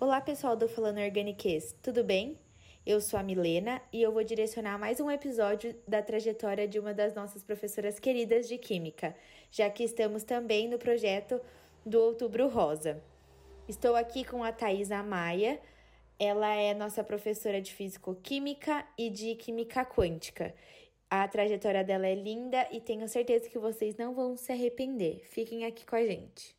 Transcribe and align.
Olá, 0.00 0.20
pessoal 0.20 0.54
do 0.54 0.68
Falando 0.68 1.00
Organiques, 1.00 1.74
tudo 1.82 2.04
bem? 2.04 2.38
Eu 2.86 3.00
sou 3.00 3.18
a 3.18 3.22
Milena 3.22 3.82
e 3.92 4.00
eu 4.00 4.12
vou 4.12 4.22
direcionar 4.22 4.78
mais 4.78 5.00
um 5.00 5.10
episódio 5.10 5.74
da 5.88 6.00
trajetória 6.00 6.68
de 6.68 6.78
uma 6.78 6.94
das 6.94 7.16
nossas 7.16 7.42
professoras 7.42 7.98
queridas 7.98 8.46
de 8.46 8.56
Química, 8.58 9.12
já 9.50 9.68
que 9.68 9.82
estamos 9.82 10.22
também 10.22 10.68
no 10.68 10.78
projeto 10.78 11.40
do 11.84 12.00
Outubro 12.00 12.46
Rosa. 12.46 13.02
Estou 13.66 13.96
aqui 13.96 14.22
com 14.22 14.44
a 14.44 14.52
Thaisa 14.52 15.02
Maia, 15.02 15.60
ela 16.16 16.54
é 16.54 16.72
nossa 16.74 17.02
professora 17.02 17.60
de 17.60 17.74
Físico-Química 17.74 18.86
e 18.96 19.10
de 19.10 19.34
Química 19.34 19.84
Quântica. 19.84 20.54
A 21.10 21.26
trajetória 21.26 21.82
dela 21.82 22.06
é 22.06 22.14
linda 22.14 22.68
e 22.70 22.80
tenho 22.80 23.08
certeza 23.08 23.50
que 23.50 23.58
vocês 23.58 23.96
não 23.96 24.14
vão 24.14 24.36
se 24.36 24.52
arrepender. 24.52 25.22
Fiquem 25.24 25.64
aqui 25.64 25.84
com 25.84 25.96
a 25.96 26.06
gente. 26.06 26.56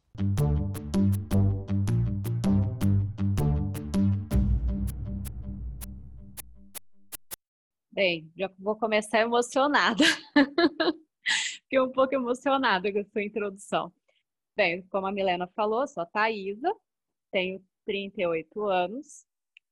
Bem, 7.99 8.31
já 8.34 8.49
vou 8.58 8.77
começar 8.77 9.20
emocionada. 9.20 10.05
Fiquei 11.63 11.81
um 11.81 11.91
pouco 11.91 12.16
emocionada 12.16 12.90
com 12.94 12.99
a 12.99 13.03
sua 13.03 13.21
introdução. 13.21 13.91
Bem, 14.55 14.84
como 14.84 15.05
a 15.05 15.12
Milena 15.12 15.48
falou, 15.48 15.85
sou 15.85 16.04
a 16.04 16.05
Thaisa, 16.05 16.73
tenho 17.30 17.62
38 17.85 18.63
anos, 18.63 19.26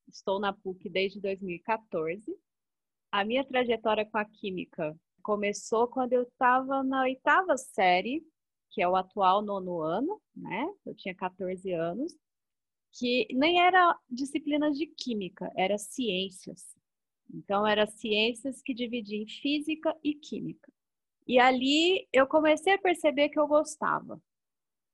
estou 0.09 0.41
na 0.41 0.51
PUC 0.51 0.89
desde 0.89 1.21
2014. 1.21 2.37
A 3.13 3.23
minha 3.23 3.45
trajetória 3.45 4.05
com 4.05 4.17
a 4.17 4.25
química 4.25 4.93
começou 5.23 5.87
quando 5.87 6.11
eu 6.11 6.23
estava 6.23 6.83
na 6.83 7.03
oitava 7.03 7.55
série, 7.55 8.21
que 8.71 8.81
é 8.81 8.89
o 8.89 8.97
atual 8.97 9.41
nono 9.41 9.79
ano, 9.79 10.21
né? 10.35 10.67
Eu 10.85 10.93
tinha 10.93 11.15
14 11.15 11.71
anos, 11.71 12.13
que 12.91 13.25
nem 13.31 13.61
era 13.61 13.97
disciplinas 14.09 14.77
de 14.77 14.85
química, 14.85 15.49
era 15.55 15.77
ciências. 15.77 16.76
Então, 17.33 17.65
era 17.67 17.87
ciências 17.87 18.61
que 18.61 18.73
dividia 18.73 19.21
em 19.21 19.27
física 19.27 19.95
e 20.03 20.13
química. 20.13 20.71
E 21.27 21.39
ali 21.39 22.07
eu 22.13 22.25
comecei 22.25 22.73
a 22.73 22.77
perceber 22.77 23.29
que 23.29 23.39
eu 23.39 23.47
gostava. 23.47 24.21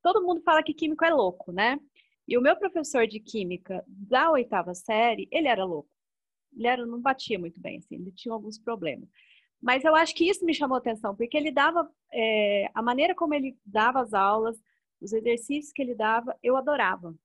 Todo 0.02 0.24
mundo 0.24 0.42
fala 0.42 0.64
que 0.64 0.74
químico 0.74 1.06
é 1.06 1.14
louco, 1.14 1.52
né? 1.52 1.80
E 2.28 2.38
o 2.38 2.42
meu 2.42 2.56
professor 2.58 3.06
de 3.06 3.20
química 3.20 3.84
da 3.88 4.32
oitava 4.32 4.74
série, 4.74 5.28
ele 5.32 5.48
era 5.48 5.64
louco. 5.64 5.90
Ele 6.56 6.68
era, 6.68 6.86
não 6.86 7.02
batia 7.02 7.38
muito 7.38 7.60
bem, 7.60 7.78
assim, 7.78 7.96
ele 7.96 8.12
tinha 8.12 8.34
alguns 8.34 8.58
problemas. 8.58 9.10
Mas 9.62 9.84
eu 9.86 9.96
acho 9.96 10.14
que 10.16 10.30
isso 10.30 10.46
me 10.46 10.54
chamou 10.54 10.78
atenção, 10.78 11.16
porque 11.16 11.38
ele 11.38 11.52
dava, 11.52 11.90
é, 12.12 12.70
a 12.74 12.82
maneira 12.82 13.16
como 13.16 13.34
ele 13.34 13.58
dava 13.66 14.02
as 14.02 14.14
aulas, 14.14 14.58
os 15.00 15.14
exercícios 15.14 15.72
que 15.74 15.82
ele 15.82 15.96
dava, 15.96 16.38
eu 16.44 16.58
adorava. 16.58 17.16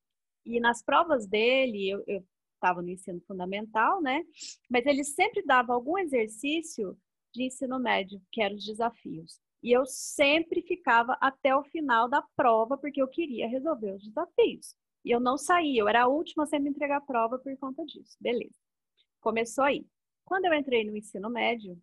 E 0.45 0.61
nas 0.61 0.83
provas 0.83 1.27
dele, 1.27 1.89
eu, 1.89 2.03
eu 2.07 2.25
estava 2.59 2.83
no 2.83 2.91
ensino 2.91 3.21
fundamental, 3.27 4.03
né? 4.03 4.23
Mas 4.69 4.85
ele 4.85 5.05
sempre 5.05 5.43
dava 5.43 5.73
algum 5.73 5.97
exercício 5.97 6.97
de 7.33 7.45
ensino 7.45 7.79
médio, 7.79 8.21
que 8.31 8.43
eram 8.43 8.57
os 8.57 8.65
desafios. 8.65 9.41
E 9.63 9.73
eu 9.73 9.87
sempre 9.87 10.63
ficava 10.63 11.17
até 11.21 11.55
o 11.55 11.65
final 11.65 12.09
da 12.09 12.23
prova, 12.37 12.77
porque 12.77 13.01
eu 13.01 13.09
queria 13.09 13.49
resolver 13.49 13.93
os 13.93 14.05
desafios. 14.05 14.77
E 15.05 15.11
eu 15.11 15.21
não 15.21 15.37
saía, 15.39 15.81
eu 15.81 15.89
era 15.89 16.03
a 16.03 16.09
última 16.09 16.45
a 16.45 16.47
sempre 16.47 16.69
entregar 16.69 16.99
a 16.99 17.01
prova 17.01 17.39
por 17.39 17.57
conta 17.59 17.85
disso. 17.85 18.17
Beleza. 18.21 18.55
Começou 19.21 19.65
aí. 19.65 19.87
Quando 20.25 20.45
eu 20.45 20.55
entrei 20.55 20.85
no 20.85 20.97
ensino 20.97 21.31
médio, 21.31 21.81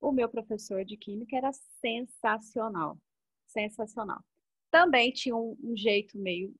o 0.00 0.12
meu 0.12 0.28
professor 0.28 0.84
de 0.84 0.96
química 0.96 1.36
era 1.36 1.50
sensacional. 1.80 2.98
Sensacional. 3.46 4.22
Também 4.70 5.10
tinha 5.10 5.34
um, 5.34 5.56
um 5.62 5.76
jeito 5.76 6.18
meio 6.18 6.54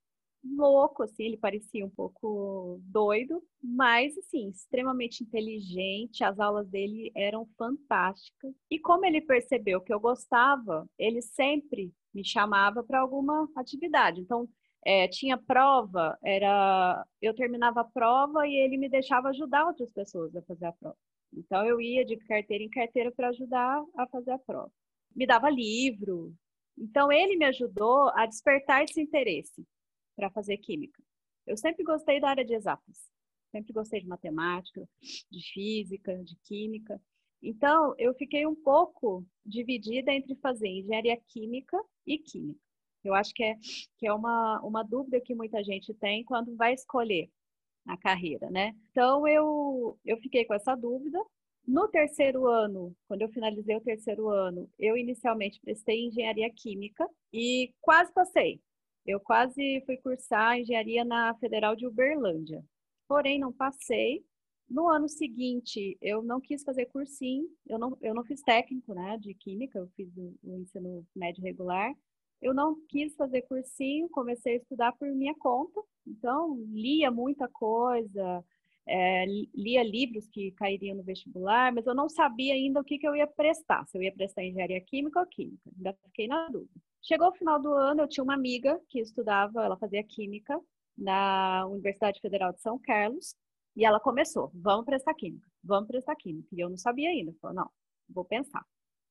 louco, 0.54 1.02
assim, 1.02 1.24
ele 1.24 1.36
parecia 1.36 1.84
um 1.84 1.90
pouco 1.90 2.80
doido, 2.84 3.42
mas, 3.62 4.16
assim, 4.18 4.48
extremamente 4.48 5.22
inteligente, 5.22 6.24
as 6.24 6.38
aulas 6.38 6.68
dele 6.68 7.10
eram 7.14 7.46
fantásticas. 7.58 8.54
E 8.70 8.78
como 8.78 9.04
ele 9.04 9.20
percebeu 9.20 9.80
que 9.80 9.92
eu 9.92 10.00
gostava, 10.00 10.88
ele 10.98 11.22
sempre 11.22 11.92
me 12.14 12.24
chamava 12.24 12.82
para 12.82 13.00
alguma 13.00 13.48
atividade. 13.56 14.20
Então, 14.20 14.48
é, 14.84 15.08
tinha 15.08 15.36
prova, 15.36 16.16
era 16.22 17.04
eu 17.20 17.34
terminava 17.34 17.80
a 17.80 17.84
prova 17.84 18.46
e 18.46 18.54
ele 18.54 18.76
me 18.76 18.88
deixava 18.88 19.30
ajudar 19.30 19.66
outras 19.66 19.90
pessoas 19.90 20.34
a 20.36 20.42
fazer 20.42 20.66
a 20.66 20.72
prova. 20.72 20.96
Então, 21.32 21.66
eu 21.66 21.80
ia 21.80 22.04
de 22.04 22.16
carteira 22.16 22.62
em 22.62 22.70
carteira 22.70 23.10
para 23.12 23.28
ajudar 23.28 23.84
a 23.96 24.06
fazer 24.06 24.30
a 24.30 24.38
prova. 24.38 24.70
Me 25.14 25.26
dava 25.26 25.50
livro. 25.50 26.32
Então, 26.78 27.10
ele 27.10 27.36
me 27.36 27.46
ajudou 27.46 28.10
a 28.14 28.26
despertar 28.26 28.84
esse 28.84 29.00
interesse 29.00 29.66
para 30.16 30.30
fazer 30.30 30.56
química. 30.56 31.00
Eu 31.46 31.56
sempre 31.56 31.84
gostei 31.84 32.18
da 32.18 32.30
área 32.30 32.44
de 32.44 32.54
exatas, 32.54 33.12
sempre 33.52 33.72
gostei 33.72 34.00
de 34.00 34.08
matemática, 34.08 34.88
de 35.30 35.52
física, 35.52 36.16
de 36.24 36.34
química. 36.42 37.00
Então, 37.42 37.94
eu 37.98 38.14
fiquei 38.14 38.46
um 38.46 38.54
pouco 38.54 39.24
dividida 39.44 40.12
entre 40.12 40.34
fazer 40.36 40.68
engenharia 40.68 41.16
química 41.28 41.78
e 42.06 42.18
química. 42.18 42.60
Eu 43.04 43.14
acho 43.14 43.32
que 43.32 43.44
é, 43.44 43.54
que 43.98 44.06
é 44.06 44.12
uma, 44.12 44.60
uma 44.62 44.82
dúvida 44.82 45.20
que 45.20 45.34
muita 45.34 45.62
gente 45.62 45.94
tem 45.94 46.24
quando 46.24 46.56
vai 46.56 46.74
escolher 46.74 47.30
a 47.86 47.96
carreira, 47.96 48.50
né? 48.50 48.74
Então, 48.90 49.28
eu, 49.28 49.96
eu 50.04 50.16
fiquei 50.18 50.44
com 50.44 50.54
essa 50.54 50.74
dúvida. 50.74 51.22
No 51.64 51.88
terceiro 51.88 52.46
ano, 52.46 52.96
quando 53.06 53.22
eu 53.22 53.28
finalizei 53.28 53.76
o 53.76 53.80
terceiro 53.80 54.28
ano, 54.28 54.68
eu 54.78 54.96
inicialmente 54.96 55.60
prestei 55.60 56.06
engenharia 56.06 56.50
química 56.50 57.08
e 57.32 57.72
quase 57.80 58.12
passei. 58.12 58.60
Eu 59.06 59.20
quase 59.20 59.82
fui 59.86 59.96
cursar 59.98 60.58
engenharia 60.58 61.04
na 61.04 61.32
Federal 61.36 61.76
de 61.76 61.86
Uberlândia, 61.86 62.64
porém 63.06 63.38
não 63.38 63.52
passei. 63.52 64.24
No 64.68 64.88
ano 64.88 65.08
seguinte, 65.08 65.96
eu 66.02 66.22
não 66.22 66.40
quis 66.40 66.64
fazer 66.64 66.86
cursinho, 66.86 67.48
eu 67.68 67.78
não, 67.78 67.96
eu 68.00 68.12
não 68.12 68.24
fiz 68.24 68.42
técnico 68.42 68.94
né, 68.94 69.16
de 69.18 69.32
química, 69.32 69.78
eu 69.78 69.88
fiz 69.96 70.08
o, 70.16 70.34
o 70.42 70.58
ensino 70.58 71.06
médio 71.14 71.40
regular. 71.40 71.94
Eu 72.42 72.52
não 72.52 72.76
quis 72.88 73.14
fazer 73.14 73.42
cursinho, 73.42 74.08
comecei 74.08 74.54
a 74.54 74.56
estudar 74.56 74.92
por 74.92 75.08
minha 75.08 75.34
conta, 75.36 75.80
então 76.06 76.56
lia 76.72 77.10
muita 77.10 77.48
coisa, 77.48 78.44
é, 78.86 79.24
lia 79.54 79.82
livros 79.82 80.28
que 80.28 80.50
cairiam 80.52 80.96
no 80.96 81.02
vestibular, 81.02 81.72
mas 81.72 81.86
eu 81.86 81.94
não 81.94 82.08
sabia 82.08 82.54
ainda 82.54 82.80
o 82.80 82.84
que, 82.84 82.98
que 82.98 83.06
eu 83.06 83.16
ia 83.16 83.26
prestar, 83.26 83.86
se 83.86 83.96
eu 83.96 84.02
ia 84.02 84.12
prestar 84.12 84.44
engenharia 84.44 84.80
química 84.80 85.20
ou 85.20 85.26
química, 85.26 85.70
ainda 85.76 85.96
fiquei 86.04 86.26
na 86.26 86.48
dúvida. 86.48 86.85
Chegou 87.02 87.28
o 87.28 87.34
final 87.34 87.60
do 87.60 87.72
ano, 87.72 88.02
eu 88.02 88.08
tinha 88.08 88.24
uma 88.24 88.34
amiga 88.34 88.80
que 88.88 89.00
estudava, 89.00 89.64
ela 89.64 89.76
fazia 89.76 90.02
química 90.02 90.60
na 90.96 91.66
Universidade 91.66 92.20
Federal 92.20 92.52
de 92.52 92.60
São 92.60 92.78
Carlos, 92.78 93.34
e 93.76 93.84
ela 93.84 94.00
começou, 94.00 94.50
vamos 94.54 94.86
prestar 94.86 95.14
química, 95.14 95.46
vamos 95.62 95.86
prestar 95.86 96.16
química. 96.16 96.48
E 96.52 96.60
eu 96.60 96.68
não 96.68 96.78
sabia 96.78 97.10
ainda, 97.10 97.32
falou, 97.40 97.56
não, 97.56 97.70
vou 98.08 98.24
pensar. 98.24 98.64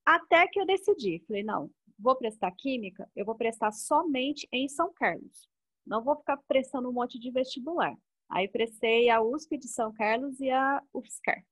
Até 0.05 0.47
que 0.47 0.59
eu 0.59 0.65
decidi, 0.65 1.23
falei, 1.27 1.43
não, 1.43 1.69
vou 1.97 2.15
prestar 2.15 2.51
química, 2.51 3.09
eu 3.15 3.25
vou 3.25 3.35
prestar 3.35 3.71
somente 3.71 4.47
em 4.51 4.67
São 4.67 4.91
Carlos. 4.93 5.47
Não 5.85 6.03
vou 6.03 6.15
ficar 6.15 6.37
prestando 6.47 6.89
um 6.89 6.93
monte 6.93 7.19
de 7.19 7.31
vestibular. 7.31 7.95
Aí 8.27 8.47
prestei 8.47 9.09
a 9.09 9.21
USP 9.21 9.57
de 9.57 9.67
São 9.67 9.93
Carlos 9.93 10.39
e 10.39 10.49
a 10.49 10.81
UFSCar 10.91 11.43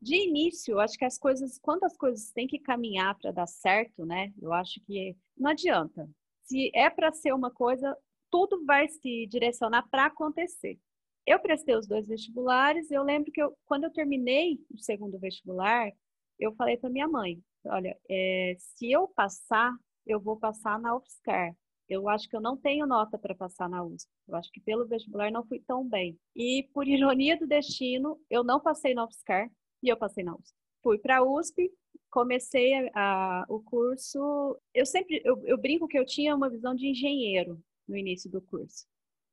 de 0.00 0.16
início, 0.16 0.78
acho 0.78 0.96
que 0.96 1.04
as 1.04 1.18
coisas, 1.18 1.58
quando 1.58 1.84
as 1.84 1.96
coisas 1.96 2.30
têm 2.30 2.46
que 2.46 2.58
caminhar 2.58 3.16
para 3.18 3.32
dar 3.32 3.46
certo, 3.46 4.06
né? 4.06 4.32
Eu 4.40 4.52
acho 4.52 4.80
que 4.82 5.16
não 5.36 5.50
adianta. 5.50 6.08
Se 6.44 6.70
é 6.74 6.88
para 6.88 7.12
ser 7.12 7.34
uma 7.34 7.50
coisa, 7.50 7.96
tudo 8.30 8.64
vai 8.64 8.88
se 8.88 9.26
direcionar 9.26 9.88
para 9.90 10.06
acontecer. 10.06 10.78
Eu 11.26 11.38
prestei 11.40 11.74
os 11.76 11.86
dois 11.86 12.06
vestibulares. 12.06 12.90
Eu 12.90 13.02
lembro 13.02 13.32
que 13.32 13.42
eu, 13.42 13.56
quando 13.66 13.84
eu 13.84 13.92
terminei 13.92 14.58
o 14.70 14.78
segundo 14.78 15.18
vestibular, 15.18 15.90
eu 16.38 16.54
falei 16.54 16.76
para 16.76 16.90
minha 16.90 17.08
mãe: 17.08 17.42
olha, 17.66 17.98
é, 18.08 18.54
se 18.58 18.90
eu 18.90 19.08
passar, 19.08 19.74
eu 20.06 20.20
vou 20.20 20.38
passar 20.38 20.78
na 20.78 20.96
UFSCar. 20.96 21.54
Eu 21.88 22.08
acho 22.08 22.28
que 22.28 22.36
eu 22.36 22.40
não 22.40 22.56
tenho 22.56 22.86
nota 22.86 23.18
para 23.18 23.34
passar 23.34 23.68
na 23.68 23.82
USP. 23.82 24.10
Eu 24.28 24.36
acho 24.36 24.50
que 24.52 24.60
pelo 24.60 24.86
vestibular 24.86 25.32
não 25.32 25.44
fui 25.46 25.58
tão 25.66 25.88
bem. 25.88 26.18
E 26.36 26.68
por 26.74 26.86
ironia 26.86 27.36
do 27.38 27.46
destino, 27.46 28.20
eu 28.28 28.44
não 28.44 28.60
passei 28.60 28.94
na 28.94 29.04
UFSCar 29.04 29.50
e 29.82 29.88
eu 29.88 29.96
passei 29.96 30.24
na 30.24 30.34
USP. 30.34 30.54
Fui 30.82 30.98
para 30.98 31.18
a 31.18 31.22
USP, 31.22 31.70
comecei 32.10 32.72
a, 32.94 33.44
o 33.48 33.60
curso. 33.60 34.58
Eu 34.74 34.86
sempre 34.86 35.20
eu, 35.24 35.42
eu 35.44 35.58
brinco 35.58 35.88
que 35.88 35.98
eu 35.98 36.06
tinha 36.06 36.34
uma 36.34 36.50
visão 36.50 36.74
de 36.74 36.86
engenheiro 36.86 37.62
no 37.86 37.96
início 37.96 38.30
do 38.30 38.40
curso, 38.40 38.86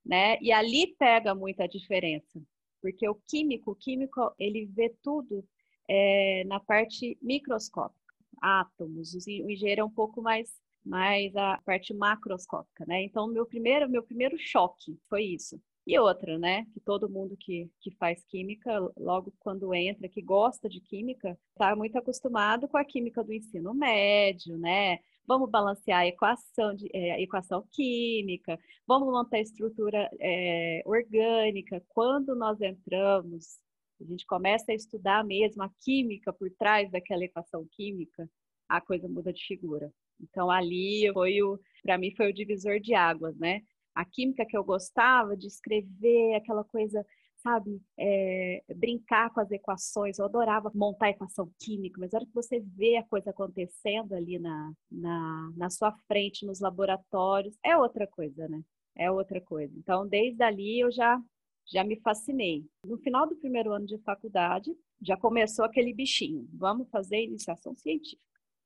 né? 0.06 0.38
E 0.42 0.52
ali 0.52 0.96
pega 0.98 1.36
muita 1.36 1.68
diferença, 1.68 2.42
porque 2.82 3.08
o 3.08 3.16
químico, 3.28 3.72
o 3.72 3.76
químico, 3.76 4.34
ele 4.40 4.66
vê 4.66 4.96
tudo 5.02 5.46
é, 5.88 6.44
na 6.46 6.60
parte 6.60 7.18
microscópica, 7.22 8.00
átomos. 8.42 9.14
O 9.14 9.50
engenheiro 9.50 9.82
é 9.82 9.86
um 9.86 9.92
pouco 9.92 10.22
mais 10.22 10.50
mais 10.86 11.36
a 11.36 11.60
parte 11.66 11.94
macroscópica, 11.96 12.86
né? 12.86 13.04
Então, 13.04 13.28
meu 13.28 13.46
primeiro, 13.46 13.90
meu 13.90 14.04
primeiro 14.04 14.38
choque 14.38 15.00
foi 15.10 15.24
isso. 15.24 15.60
E 15.88 16.00
outra, 16.00 16.38
né, 16.40 16.66
que 16.74 16.80
todo 16.80 17.10
mundo 17.10 17.38
que, 17.38 17.70
que 17.80 17.92
faz 17.92 18.24
química, 18.26 18.72
logo 18.98 19.32
quando 19.40 19.74
entra, 19.74 20.10
que 20.10 20.22
gosta 20.22 20.68
de 20.68 20.82
química, 20.82 21.38
está 21.52 21.76
muito 21.76 21.96
acostumado 21.96 22.68
com 22.68 22.76
a 22.78 22.84
química 22.84 23.24
do 23.24 23.32
ensino 23.32 23.72
médio, 23.72 24.58
né? 24.58 24.98
Vamos 25.28 25.50
balancear 25.50 26.00
a 26.02 26.08
equação, 26.08 26.74
de, 26.74 26.90
é, 26.92 27.12
a 27.12 27.22
equação 27.22 27.64
química, 27.72 28.60
vamos 28.88 29.10
montar 29.10 29.38
a 29.38 29.42
estrutura 29.42 30.10
é, 30.20 30.82
orgânica. 30.86 31.84
Quando 31.90 32.36
nós 32.36 32.60
entramos, 32.62 33.60
a 34.02 34.04
gente 34.06 34.26
começa 34.26 34.72
a 34.72 34.76
estudar 34.76 35.24
mesmo 35.24 35.62
a 35.62 35.70
química 35.82 36.34
por 36.34 36.50
trás 36.52 36.90
daquela 36.90 37.24
equação 37.24 37.66
química, 37.72 38.28
a 38.68 38.82
coisa 38.82 39.08
muda 39.08 39.32
de 39.32 39.46
figura. 39.46 39.92
Então 40.20 40.50
ali 40.50 41.12
foi 41.14 41.42
o, 41.44 41.60
para 41.84 41.98
mim 41.98 42.12
foi 42.16 42.30
o 42.30 42.34
divisor 42.34 42.80
de 42.80 42.94
águas, 42.96 43.38
né? 43.38 43.62
A 43.96 44.04
química 44.04 44.46
que 44.46 44.58
eu 44.58 44.64
gostava 44.64 45.38
de 45.38 45.48
escrever, 45.48 46.36
aquela 46.36 46.66
coisa, 46.66 47.06
sabe, 47.38 47.82
é, 47.98 48.62
brincar 48.76 49.34
com 49.34 49.40
as 49.40 49.50
equações. 49.52 50.20
Eu 50.20 50.26
adorava 50.26 50.70
montar 50.76 51.10
equação 51.10 51.50
química, 51.58 52.00
mas 52.00 52.14
a 52.14 52.18
hora 52.18 52.26
que 52.26 52.34
você 52.34 52.60
vê 52.60 52.98
a 52.98 53.04
coisa 53.04 53.30
acontecendo 53.30 54.14
ali 54.14 54.38
na, 54.38 54.74
na, 54.92 55.52
na 55.56 55.70
sua 55.70 55.94
frente, 56.08 56.46
nos 56.46 56.60
laboratórios, 56.60 57.58
é 57.64 57.78
outra 57.78 58.06
coisa, 58.06 58.48
né? 58.50 58.62
É 58.98 59.10
outra 59.10 59.40
coisa. 59.42 59.74
Então, 59.78 60.08
desde 60.08 60.44
ali 60.44 60.80
eu 60.82 60.92
já 60.92 61.20
já 61.68 61.84
me 61.84 62.00
fascinei. 62.02 62.64
No 62.86 62.96
final 63.00 63.28
do 63.28 63.36
primeiro 63.38 63.72
ano 63.72 63.88
de 63.88 63.98
faculdade, 64.04 64.72
já 65.02 65.18
começou 65.18 65.66
aquele 65.66 65.92
bichinho. 65.94 66.48
Vamos 66.54 66.88
fazer 66.92 67.24
iniciação 67.24 67.76
científica. 67.76 68.22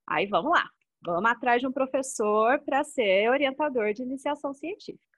Aí 0.05 0.27
vamos 0.27 0.51
lá. 0.51 0.69
Vamos 1.01 1.31
atrás 1.31 1.61
de 1.61 1.67
um 1.67 1.71
professor 1.71 2.59
para 2.65 2.83
ser 2.83 3.29
orientador 3.29 3.93
de 3.93 4.03
iniciação 4.03 4.53
científica 4.53 5.08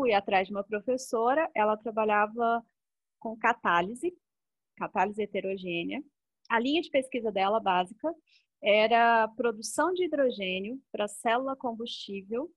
fui 0.00 0.14
atrás 0.14 0.48
de 0.48 0.54
uma 0.54 0.64
professora, 0.64 1.50
ela 1.54 1.76
trabalhava 1.76 2.64
com 3.18 3.36
catálise, 3.36 4.16
catálise 4.74 5.22
heterogênea. 5.22 6.02
A 6.48 6.58
linha 6.58 6.80
de 6.80 6.88
pesquisa 6.88 7.30
dela 7.30 7.60
básica 7.60 8.10
era 8.62 9.28
produção 9.36 9.92
de 9.92 10.06
hidrogênio 10.06 10.80
para 10.90 11.06
célula 11.06 11.54
combustível 11.54 12.50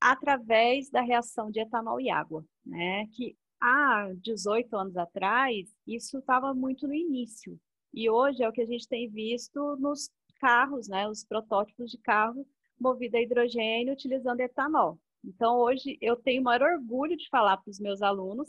através 0.00 0.90
da 0.90 1.02
reação 1.02 1.52
de 1.52 1.60
etanol 1.60 2.00
e 2.00 2.10
água, 2.10 2.44
né? 2.64 3.06
Que 3.12 3.36
há 3.60 4.10
18 4.16 4.76
anos 4.76 4.96
atrás, 4.96 5.72
isso 5.86 6.18
estava 6.18 6.52
muito 6.52 6.88
no 6.88 6.94
início. 6.94 7.60
E 7.94 8.10
hoje 8.10 8.42
é 8.42 8.48
o 8.48 8.52
que 8.52 8.62
a 8.62 8.66
gente 8.66 8.88
tem 8.88 9.08
visto 9.08 9.76
nos 9.76 10.10
carros, 10.40 10.88
né? 10.88 11.08
Os 11.08 11.24
protótipos 11.24 11.92
de 11.92 11.98
carro 11.98 12.44
movido 12.78 13.16
a 13.16 13.22
hidrogênio 13.22 13.92
utilizando 13.92 14.40
etanol. 14.40 14.98
Então, 15.26 15.58
hoje 15.58 15.98
eu 16.00 16.16
tenho 16.16 16.40
o 16.40 16.44
maior 16.44 16.62
orgulho 16.62 17.16
de 17.16 17.28
falar 17.28 17.56
para 17.56 17.70
os 17.70 17.80
meus 17.80 18.00
alunos 18.00 18.48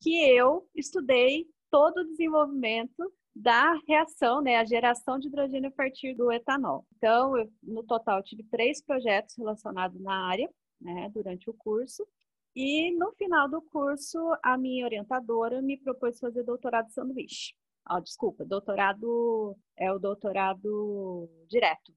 que 0.00 0.14
eu 0.30 0.68
estudei 0.74 1.46
todo 1.70 1.98
o 1.98 2.04
desenvolvimento 2.04 3.12
da 3.34 3.74
reação, 3.86 4.42
né, 4.42 4.56
a 4.56 4.64
geração 4.64 5.18
de 5.18 5.28
hidrogênio 5.28 5.68
a 5.68 5.72
partir 5.72 6.14
do 6.14 6.30
etanol. 6.30 6.84
Então, 6.96 7.36
eu, 7.36 7.50
no 7.62 7.84
total, 7.84 8.22
tive 8.22 8.42
três 8.44 8.82
projetos 8.82 9.36
relacionados 9.36 10.00
na 10.00 10.26
área, 10.28 10.50
né, 10.80 11.08
durante 11.14 11.48
o 11.48 11.54
curso. 11.54 12.06
E 12.54 12.90
no 12.96 13.12
final 13.12 13.48
do 13.48 13.62
curso, 13.62 14.18
a 14.42 14.58
minha 14.58 14.84
orientadora 14.84 15.62
me 15.62 15.76
propôs 15.78 16.18
fazer 16.18 16.42
doutorado 16.42 16.90
sanduíche. 16.90 17.54
Oh, 17.88 18.00
desculpa, 18.00 18.44
doutorado 18.44 19.56
é 19.76 19.92
o 19.92 19.98
doutorado 19.98 21.28
direto, 21.48 21.94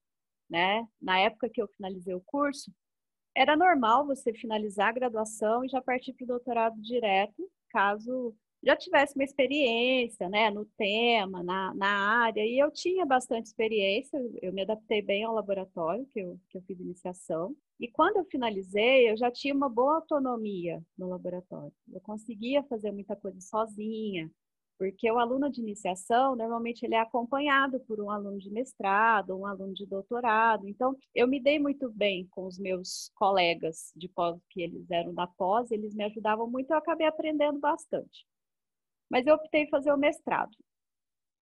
né? 0.49 0.87
Na 1.01 1.19
época 1.19 1.49
que 1.49 1.61
eu 1.61 1.67
finalizei 1.67 2.13
o 2.13 2.21
curso, 2.21 2.71
era 3.35 3.55
normal 3.55 4.05
você 4.05 4.33
finalizar 4.33 4.89
a 4.89 4.93
graduação 4.93 5.63
e 5.63 5.69
já 5.69 5.81
partir 5.81 6.13
para 6.13 6.23
o 6.23 6.27
doutorado 6.27 6.79
direto, 6.81 7.49
caso 7.69 8.35
já 8.63 8.75
tivesse 8.75 9.15
uma 9.15 9.23
experiência 9.23 10.29
né, 10.29 10.51
no 10.51 10.65
tema, 10.77 11.41
na, 11.41 11.73
na 11.73 11.87
área, 12.23 12.45
e 12.45 12.59
eu 12.59 12.69
tinha 12.71 13.05
bastante 13.05 13.47
experiência, 13.47 14.19
eu 14.41 14.53
me 14.53 14.61
adaptei 14.61 15.01
bem 15.01 15.23
ao 15.23 15.33
laboratório 15.33 16.05
que 16.13 16.19
eu, 16.19 16.39
que 16.49 16.57
eu 16.57 16.61
fiz 16.61 16.79
iniciação. 16.79 17.55
E 17.79 17.87
quando 17.87 18.17
eu 18.17 18.25
finalizei, 18.25 19.09
eu 19.09 19.17
já 19.17 19.31
tinha 19.31 19.55
uma 19.55 19.67
boa 19.67 19.95
autonomia 19.95 20.79
no 20.95 21.09
laboratório. 21.09 21.73
Eu 21.91 21.99
conseguia 22.01 22.61
fazer 22.63 22.91
muita 22.91 23.15
coisa 23.15 23.41
sozinha, 23.41 24.29
porque 24.81 25.11
o 25.11 25.19
aluno 25.19 25.47
de 25.47 25.61
iniciação, 25.61 26.35
normalmente 26.35 26.83
ele 26.83 26.95
é 26.95 26.99
acompanhado 26.99 27.79
por 27.81 28.01
um 28.01 28.09
aluno 28.09 28.39
de 28.39 28.49
mestrado, 28.49 29.37
um 29.37 29.45
aluno 29.45 29.75
de 29.75 29.85
doutorado. 29.85 30.67
Então, 30.67 30.97
eu 31.13 31.27
me 31.27 31.39
dei 31.39 31.59
muito 31.59 31.87
bem 31.91 32.25
com 32.31 32.47
os 32.47 32.57
meus 32.57 33.11
colegas 33.13 33.91
de 33.95 34.09
pós, 34.09 34.41
que 34.49 34.59
eles 34.59 34.89
eram 34.89 35.13
da 35.13 35.27
pós, 35.27 35.69
eles 35.69 35.93
me 35.93 36.03
ajudavam 36.05 36.49
muito, 36.49 36.71
eu 36.71 36.77
acabei 36.77 37.05
aprendendo 37.05 37.59
bastante. 37.59 38.25
Mas 39.07 39.27
eu 39.27 39.35
optei 39.35 39.67
fazer 39.69 39.93
o 39.93 39.97
mestrado. 39.97 40.57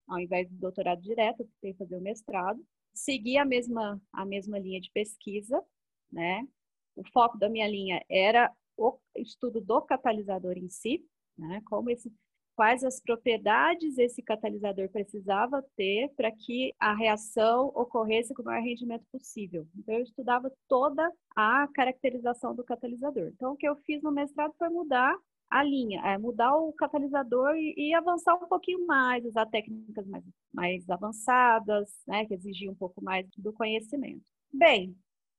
Ao 0.05 0.19
invés 0.19 0.49
do 0.49 0.57
doutorado 0.57 1.01
direto, 1.01 1.39
eu 1.39 1.45
optei 1.45 1.73
fazer 1.75 1.95
o 1.95 2.01
mestrado. 2.01 2.61
Segui 2.93 3.37
a 3.37 3.45
mesma, 3.45 4.01
a 4.11 4.25
mesma 4.25 4.59
linha 4.59 4.81
de 4.81 4.91
pesquisa, 4.91 5.63
né? 6.11 6.45
O 6.93 7.07
foco 7.13 7.37
da 7.37 7.47
minha 7.47 7.69
linha 7.69 8.03
era 8.09 8.53
o 8.75 8.99
estudo 9.15 9.61
do 9.61 9.81
catalisador 9.81 10.57
em 10.57 10.67
si, 10.67 11.07
né? 11.37 11.61
Como 11.65 11.89
esse 11.89 12.11
quais 12.59 12.83
as 12.83 12.99
propriedades 12.99 13.97
esse 13.97 14.21
catalisador 14.21 14.89
precisava 14.89 15.63
ter 15.77 16.09
para 16.17 16.29
que 16.29 16.73
a 16.77 16.93
reação 16.93 17.67
ocorresse 17.67 18.33
com 18.33 18.41
o 18.41 18.45
maior 18.45 18.61
rendimento 18.61 19.05
possível. 19.09 19.65
Então, 19.77 19.95
eu 19.95 20.03
estudava 20.03 20.51
toda 20.67 21.09
a 21.37 21.69
caracterização 21.73 22.53
do 22.53 22.61
catalisador. 22.61 23.31
Então, 23.33 23.53
o 23.53 23.55
que 23.55 23.65
eu 23.65 23.77
fiz 23.85 24.03
no 24.03 24.11
mestrado 24.11 24.53
foi 24.57 24.67
mudar 24.67 25.15
a 25.49 25.63
linha, 25.63 26.01
é 26.01 26.17
mudar 26.17 26.53
o 26.53 26.73
catalisador 26.73 27.55
e, 27.55 27.75
e, 27.77 27.93
avançar 27.93 28.35
um 28.35 28.49
pouquinho 28.49 28.85
mais, 28.85 29.23
usar 29.23 29.45
técnicas 29.45 30.05
mais, 30.05 30.25
mais 30.53 30.89
avançadas, 30.89 31.89
né, 32.05 32.25
que 32.25 32.33
exigiam 32.33 32.73
um 32.73 32.75
pouco 32.75 33.01
mais 33.01 33.25
do 33.37 33.53
conhecimento. 33.53 34.25
Bem, 34.51 34.93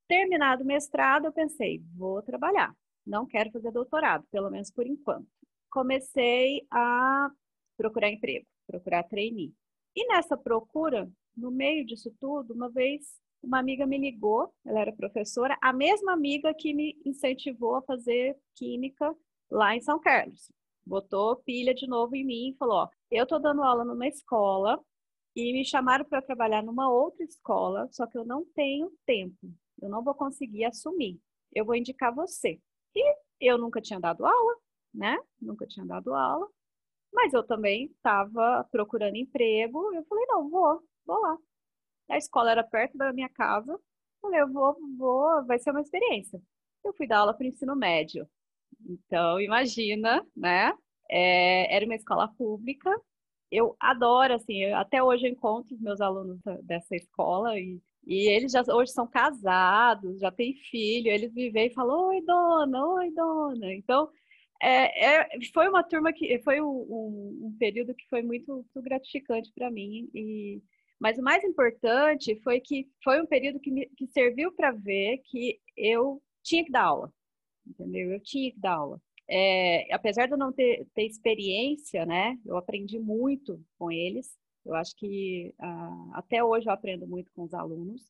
terminado 0.09 0.65
o 0.65 0.67
mestrado, 0.67 1.27
eu 1.27 1.33
pensei, 1.33 1.83
vou 1.99 2.23
trabalhar. 2.23 2.75
Não 3.07 3.27
quero 3.27 3.51
fazer 3.51 3.71
doutorado, 3.73 4.25
pelo 4.31 4.49
menos 4.49 4.71
por 4.71 4.87
enquanto 4.87 5.29
comecei 5.71 6.67
a 6.71 7.31
procurar 7.77 8.11
emprego, 8.11 8.47
procurar 8.67 9.05
trainee. 9.05 9.55
E 9.95 10.07
nessa 10.07 10.37
procura, 10.37 11.11
no 11.37 11.51
meio 11.51 11.85
disso 11.85 12.15
tudo, 12.21 12.55
uma 12.55 12.69
vez 12.69 13.21
uma 13.43 13.59
amiga 13.59 13.87
me 13.87 13.97
ligou, 13.99 14.53
ela 14.67 14.81
era 14.81 14.93
professora, 14.93 15.57
a 15.63 15.73
mesma 15.73 16.13
amiga 16.13 16.53
que 16.53 16.75
me 16.75 17.01
incentivou 17.05 17.77
a 17.77 17.83
fazer 17.83 18.37
química 18.55 19.15
lá 19.51 19.75
em 19.75 19.81
São 19.81 19.99
Carlos. 19.99 20.53
Botou 20.85 21.37
pilha 21.37 21.75
de 21.75 21.87
novo 21.87 22.15
em 22.15 22.25
mim 22.25 22.51
e 22.51 22.57
falou: 22.57 22.77
ó, 22.77 22.89
eu 23.11 23.27
tô 23.27 23.39
dando 23.39 23.63
aula 23.63 23.85
numa 23.85 24.07
escola 24.07 24.79
e 25.35 25.53
me 25.53 25.65
chamaram 25.65 26.05
para 26.05 26.21
trabalhar 26.21 26.63
numa 26.63 26.91
outra 26.91 27.25
escola, 27.25 27.89
só 27.93 28.07
que 28.07 28.19
eu 28.19 28.25
não 28.25 28.45
tenho 28.55 28.93
tempo, 29.07 29.51
eu 29.81 29.89
não 29.89 30.03
vou 30.03 30.15
conseguir 30.15 30.65
assumir. 30.65 31.19
Eu 31.53 31.65
vou 31.65 31.75
indicar 31.75 32.15
você. 32.15 32.61
E 32.95 33.17
eu 33.41 33.59
nunca 33.59 33.81
tinha 33.81 33.99
dado 33.99 34.25
aula, 34.25 34.57
né? 34.95 35.17
Nunca 35.41 35.67
tinha 35.67 35.87
dado 35.87 36.15
aula, 36.15 36.49
mas 37.13 37.33
eu 37.33 37.43
também 37.43 37.87
estava 37.87 38.65
procurando 38.71 39.17
emprego. 39.17 39.93
Eu 39.95 40.05
falei, 40.05 40.27
não, 40.27 40.49
vou, 40.49 40.83
vou 41.07 41.21
lá. 41.21 41.37
A 42.11 42.19
escola 42.19 42.51
era 42.51 42.65
perto 42.65 42.97
da 42.99 43.13
minha 43.13 43.29
casa. 43.29 43.79
Falei, 44.21 44.41
eu 44.41 44.53
vou, 44.53 44.77
vou, 44.99 45.45
vai 45.47 45.59
ser 45.59 45.71
uma 45.71 45.81
experiência. 45.81 46.41
Eu 46.85 46.93
fui 46.95 47.07
dar 47.07 47.19
aula 47.19 47.35
para 47.35 47.45
o 47.45 47.49
ensino 47.49 47.77
médio. 47.77 48.29
Então, 48.89 49.41
imagina, 49.41 50.25
né? 50.37 50.73
É, 51.11 51.75
era 51.75 51.85
uma 51.85 51.95
escola 51.95 52.29
pública. 52.29 52.91
Eu 53.51 53.77
adoro, 53.81 54.35
assim, 54.35 54.59
eu, 54.65 54.77
até 54.77 55.03
hoje 55.03 55.27
eu 55.27 55.33
encontro 55.33 55.75
os 55.75 55.81
meus 55.81 56.01
alunos 56.01 56.39
dessa 56.63 56.95
escola 56.97 57.59
e, 57.59 57.81
e 58.07 58.29
eles 58.29 58.53
já 58.53 58.63
hoje 58.69 58.93
são 58.93 59.07
casados, 59.09 60.21
já 60.21 60.31
têm 60.31 60.55
filho, 60.71 61.09
eles 61.09 61.33
me 61.35 61.51
veem 61.51 61.69
e 61.69 61.75
falam, 61.75 62.09
oi, 62.09 62.21
dona, 62.23 62.87
oi, 62.87 63.11
dona. 63.13 63.75
Então, 63.75 64.09
é, 64.63 65.23
é, 65.23 65.29
foi 65.53 65.69
uma 65.69 65.83
turma 65.83 66.13
que 66.13 66.39
foi 66.41 66.61
um, 66.61 67.47
um, 67.47 67.57
período 67.59 67.95
que 67.95 68.07
foi 68.09 68.23
muito, 68.23 68.53
muito 68.53 68.83
gratificante 68.83 69.51
para 69.55 69.71
mim 69.71 70.11
e 70.15 70.63
mas 71.01 71.19
o 71.19 71.23
mais 71.23 71.43
importante 71.43 72.39
foi 72.43 72.61
que 72.61 72.87
foi 73.03 73.23
um 73.23 73.27
período 73.27 73.59
que, 73.59 73.71
me, 73.71 73.87
que 73.97 74.07
serviu 74.09 74.53
para 74.53 74.71
ver 74.71 75.19
que 75.25 75.59
eu 75.75 76.23
tinha 76.43 76.63
que 76.63 76.71
dar 76.71 76.85
aula, 76.85 77.11
entendeu? 77.67 78.13
Eu 78.13 78.21
tinha 78.21 78.53
que 78.53 78.61
dar 78.61 78.75
aula. 78.75 79.01
É, 79.27 79.93
apesar 79.95 80.27
de 80.27 80.33
eu 80.33 80.39
não 80.39 80.53
ter, 80.53 80.87
ter 80.95 81.07
experiência, 81.07 82.05
né? 82.05 82.39
Eu 82.45 82.59
aprendi 82.59 82.99
muito 82.99 83.65
com 83.79 83.91
eles. 83.91 84.37
Eu 84.63 84.75
acho 84.75 84.95
que 84.95 85.55
ah, 85.59 86.11
até 86.15 86.45
hoje 86.45 86.69
eu 86.69 86.73
aprendo 86.73 87.07
muito 87.07 87.33
com 87.33 87.45
os 87.45 87.55
alunos. 87.55 88.03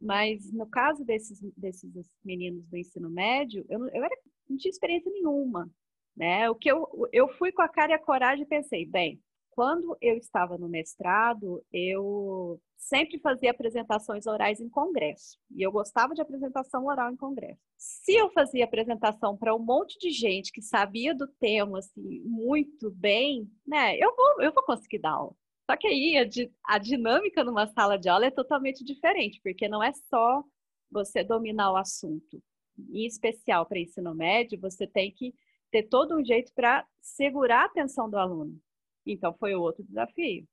Mas 0.00 0.52
no 0.52 0.66
caso 0.66 1.04
desses, 1.04 1.40
desses 1.56 1.90
meninos 2.24 2.64
do 2.68 2.76
ensino 2.76 3.10
médio, 3.10 3.66
eu, 3.68 3.80
eu 3.88 4.04
era, 4.04 4.16
não 4.48 4.56
tinha 4.56 4.70
experiência 4.70 5.10
nenhuma. 5.10 5.68
Né? 6.18 6.50
O 6.50 6.56
que 6.56 6.68
eu, 6.68 6.88
eu 7.12 7.28
fui 7.34 7.52
com 7.52 7.62
a 7.62 7.68
cara 7.68 7.92
e 7.92 7.94
a 7.94 7.98
coragem 7.98 8.42
e 8.42 8.48
pensei, 8.48 8.84
bem, 8.84 9.22
quando 9.50 9.96
eu 10.00 10.16
estava 10.16 10.58
no 10.58 10.68
mestrado, 10.68 11.64
eu 11.72 12.60
sempre 12.76 13.20
fazia 13.20 13.52
apresentações 13.52 14.26
orais 14.26 14.60
em 14.60 14.68
congresso. 14.68 15.38
E 15.54 15.62
eu 15.62 15.70
gostava 15.70 16.14
de 16.14 16.20
apresentação 16.20 16.86
oral 16.86 17.12
em 17.12 17.16
congresso. 17.16 17.60
Se 17.76 18.16
eu 18.16 18.30
fazia 18.30 18.64
apresentação 18.64 19.36
para 19.36 19.54
um 19.54 19.60
monte 19.60 19.96
de 20.00 20.10
gente 20.10 20.50
que 20.50 20.60
sabia 20.60 21.14
do 21.14 21.28
tema 21.28 21.78
assim, 21.78 22.20
muito 22.24 22.90
bem, 22.90 23.48
né, 23.64 23.96
eu 23.96 24.14
vou, 24.16 24.42
eu 24.42 24.52
vou 24.52 24.64
conseguir 24.64 24.98
dar 24.98 25.12
aula. 25.12 25.34
Só 25.70 25.76
que 25.76 25.86
aí 25.86 26.18
a, 26.18 26.74
a 26.74 26.78
dinâmica 26.78 27.44
numa 27.44 27.68
sala 27.68 27.96
de 27.96 28.08
aula 28.08 28.26
é 28.26 28.30
totalmente 28.30 28.84
diferente, 28.84 29.40
porque 29.40 29.68
não 29.68 29.82
é 29.82 29.92
só 30.10 30.42
você 30.90 31.22
dominar 31.22 31.72
o 31.72 31.76
assunto. 31.76 32.42
Em 32.90 33.06
especial 33.06 33.66
para 33.66 33.78
ensino 33.78 34.14
médio, 34.14 34.58
você 34.60 34.84
tem 34.84 35.12
que 35.12 35.32
ter 35.70 35.84
todo 35.84 36.16
um 36.16 36.24
jeito 36.24 36.52
para 36.54 36.86
segurar 37.00 37.62
a 37.62 37.66
atenção 37.66 38.08
do 38.08 38.16
aluno. 38.16 38.58
Então, 39.06 39.34
foi 39.38 39.54
outro 39.54 39.84
desafio. 39.84 40.46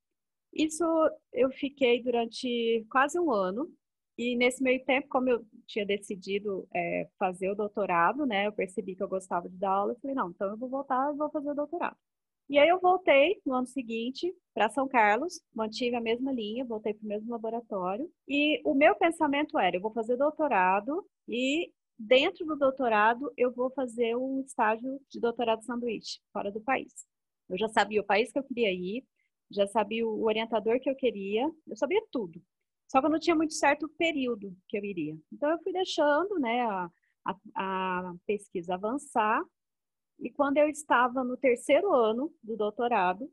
Isso 0.54 0.84
eu 1.34 1.52
fiquei 1.52 2.02
durante 2.02 2.86
quase 2.90 3.20
um 3.20 3.32
ano. 3.32 3.70
E 4.18 4.36
nesse 4.38 4.64
meio 4.64 4.84
tempo, 4.86 5.10
como 5.10 5.30
eu 5.30 5.46
tinha 5.68 5.86
decidido 5.86 6.66
é, 6.74 7.10
fazer 7.20 7.50
o 7.50 7.56
doutorado, 7.56 8.26
né, 8.26 8.48
eu 8.48 8.54
percebi 8.54 8.96
que 8.96 9.04
eu 9.04 9.10
gostava 9.10 9.50
de 9.50 9.58
dar 9.58 9.72
aula, 9.72 9.92
eu 9.92 10.00
falei, 10.00 10.16
não, 10.16 10.30
então 10.30 10.50
eu 10.50 10.58
vou 10.58 10.70
voltar 10.70 11.14
e 11.14 11.18
vou 11.18 11.30
fazer 11.30 11.50
o 11.52 11.56
doutorado. 11.56 11.98
E 12.48 12.60
aí 12.60 12.70
eu 12.70 12.80
voltei 12.80 13.42
no 13.46 13.54
ano 13.56 13.68
seguinte 13.68 14.34
para 14.54 14.70
São 14.70 14.88
Carlos, 14.88 15.42
mantive 15.54 15.96
a 15.96 16.02
mesma 16.02 16.32
linha, 16.32 16.64
voltei 16.64 16.94
para 16.94 17.04
o 17.04 17.08
mesmo 17.08 17.32
laboratório. 17.32 18.10
E 18.28 18.62
o 18.64 18.74
meu 18.76 18.96
pensamento 18.96 19.58
era, 19.58 19.76
eu 19.76 19.82
vou 19.82 19.92
fazer 19.92 20.16
doutorado 20.16 21.06
e 21.28 21.72
dentro 21.98 22.46
do 22.46 22.56
doutorado 22.56 23.32
eu 23.38 23.52
vou 23.52 23.72
fazer 23.72 24.16
um 24.16 24.42
estágio 24.42 25.00
de 25.10 25.20
doutorado 25.20 25.64
sanduíche 25.64 26.20
fora 26.32 26.52
do 26.52 26.62
país. 26.62 26.94
Eu 27.50 27.58
já 27.58 27.68
sabia 27.70 28.02
o 28.02 28.06
país 28.06 28.32
que 28.32 28.40
eu 28.40 28.44
queria 28.44 28.72
ir, 28.72 29.06
já 29.52 29.68
sabia 29.68 30.06
o 30.06 30.24
orientador 30.24 30.80
que 30.80 30.90
eu 30.90 30.96
queria, 30.96 31.50
eu 31.68 31.76
sabia 31.76 32.02
tudo. 32.12 32.42
Só 32.88 33.00
que 33.00 33.08
eu 33.08 33.12
não 33.12 33.20
tinha 33.20 33.36
muito 33.36 33.54
certo 33.54 33.86
o 33.86 33.90
período 33.90 34.56
que 34.68 34.78
eu 34.78 34.84
iria. 34.84 35.18
Então 35.32 35.50
eu 35.50 35.60
fui 35.60 35.72
deixando 35.72 36.40
né, 36.40 36.62
a, 36.62 36.90
a, 37.26 37.36
a 37.56 38.16
pesquisa 38.26 38.76
avançar 38.76 39.44
e 40.20 40.32
quando 40.32 40.58
eu 40.58 40.68
estava 40.70 41.24
no 41.24 41.38
terceiro 41.38 41.94
ano 41.94 42.34
do 42.42 42.56
doutorado, 42.56 43.30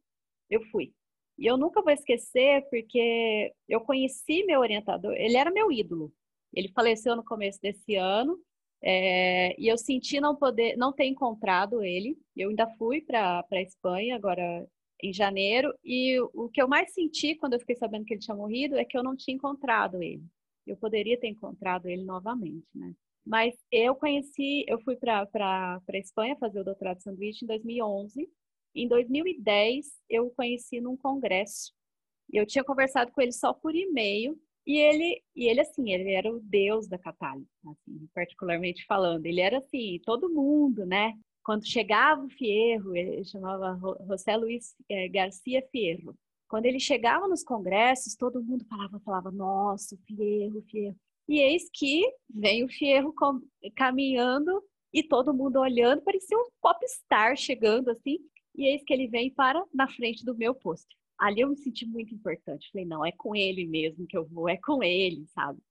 eu 0.51 0.63
fui. 0.71 0.93
E 1.39 1.47
eu 1.47 1.57
nunca 1.57 1.83
vou 1.83 1.93
esquecer 1.93 2.67
porque 2.69 3.53
eu 3.69 3.81
conheci 3.81 4.45
meu 4.45 4.61
orientador, 4.61 5.13
ele 5.15 5.37
era 5.37 5.51
meu 5.51 5.71
ídolo. 5.73 6.13
Ele 6.53 6.69
faleceu 6.69 7.17
no 7.17 7.25
começo 7.25 7.59
desse 7.61 7.97
ano 7.97 8.39
é, 8.83 9.55
e 9.61 9.69
eu 9.69 9.79
senti 9.79 10.21
não 10.21 10.35
poder, 10.35 10.77
não 10.77 10.93
ter 10.93 11.05
encontrado 11.07 11.83
ele. 11.83 12.19
Eu 12.37 12.51
ainda 12.51 12.67
fui 12.77 13.01
para 13.01 13.45
a 13.51 13.63
Espanha 13.63 14.17
agora 14.17 14.67
em 15.03 15.13
janeiro 15.13 15.73
e 15.85 16.21
o 16.33 16.49
que 16.49 16.63
eu 16.63 16.69
mais 16.69 16.93
senti 16.93 17.35
quando 17.35 17.55
eu 17.55 17.61
fiquei 17.61 17.77
sabendo 17.77 18.05
que 18.05 18.15
ele 18.15 18.21
tinha 18.21 18.37
morrido 18.37 18.77
é 18.77 18.85
que 18.85 18.97
eu 18.97 19.03
não 19.03 19.17
tinha 19.17 19.35
encontrado 19.35 20.03
ele. 20.03 20.25
Eu 20.67 20.77
poderia 20.77 21.19
ter 21.19 21.29
encontrado 21.29 21.89
ele 21.89 22.05
novamente, 22.05 22.67
né? 22.75 22.95
Mas 23.25 23.55
eu 23.71 23.95
conheci, 23.95 24.65
eu 24.67 24.81
fui 24.81 24.97
para 24.97 25.29
a 25.33 25.99
Espanha 25.99 26.37
fazer 26.37 26.61
o 26.61 26.65
doutorado 26.65 26.97
de 26.97 27.05
sanduíche 27.05 27.45
em 27.45 27.49
2011. 27.49 28.29
Em 28.75 28.89
2010, 28.89 29.87
eu 30.09 30.27
o 30.27 30.31
conheci 30.31 30.81
num 30.81 30.97
congresso. 30.97 31.73
Eu 32.33 32.47
tinha 32.47 32.65
conversado 32.65 33.13
com 33.13 33.21
ele 33.21 33.33
só 33.33 33.53
por 33.53 33.75
e-mail. 33.75 34.41
E 34.67 34.77
ele, 34.77 35.23
e 35.35 35.49
ele 35.49 35.61
assim, 35.61 35.93
ele 35.93 36.13
era 36.13 36.33
o 36.33 36.41
deus 36.41 36.87
da 36.87 36.99
catálica, 36.99 37.51
assim, 37.67 38.09
particularmente 38.15 38.85
falando. 38.87 39.27
Ele 39.27 39.41
era 39.41 39.59
assim, 39.59 40.01
todo 40.05 40.33
mundo, 40.33 40.87
né? 40.87 41.15
Quando 41.43 41.67
chegava 41.67 42.25
o 42.25 42.31
Fierro, 42.31 42.95
ele 42.95 43.25
chamava 43.25 43.77
José 44.07 44.37
Luiz 44.37 44.75
é, 44.89 45.09
Garcia 45.09 45.67
Fierro. 45.73 46.15
Quando 46.49 46.67
ele 46.67 46.79
chegava 46.79 47.27
nos 47.27 47.43
congressos, 47.43 48.15
todo 48.15 48.43
mundo 48.43 48.65
falava, 48.67 49.01
falava, 49.01 49.31
nossa, 49.33 49.97
Fierro, 50.07 50.63
Fierro. 50.71 50.97
E 51.29 51.41
eis 51.41 51.69
que 51.73 52.05
vem 52.29 52.63
o 52.65 52.69
Fierro 52.69 53.13
caminhando 53.75 54.63
e 54.93 55.03
todo 55.03 55.35
mundo 55.35 55.59
olhando, 55.59 56.03
parecia 56.03 56.37
um 56.37 56.49
popstar 56.61 57.37
chegando 57.37 57.91
assim. 57.91 58.19
E 58.55 58.67
eis 58.67 58.85
que 58.85 58.93
ele 58.93 59.09
vem 59.09 59.33
para 59.33 59.65
na 59.73 59.89
frente 59.89 60.25
do 60.25 60.37
meu 60.37 60.55
posto. 60.55 60.95
Ali 61.23 61.43
eu 61.43 61.49
me 61.49 61.57
senti 61.57 61.87
muito 61.87 62.13
importante. 62.13 62.69
Falei, 62.73 62.85
não, 62.85 63.07
é 63.07 63.13
com 63.13 63.37
ele 63.37 63.65
mesmo 63.65 64.09
que 64.09 64.19
eu 64.19 64.27
vou, 64.27 64.49
é 64.49 64.57
com 64.57 64.83
ele, 64.83 65.25
sabe? 65.29 65.63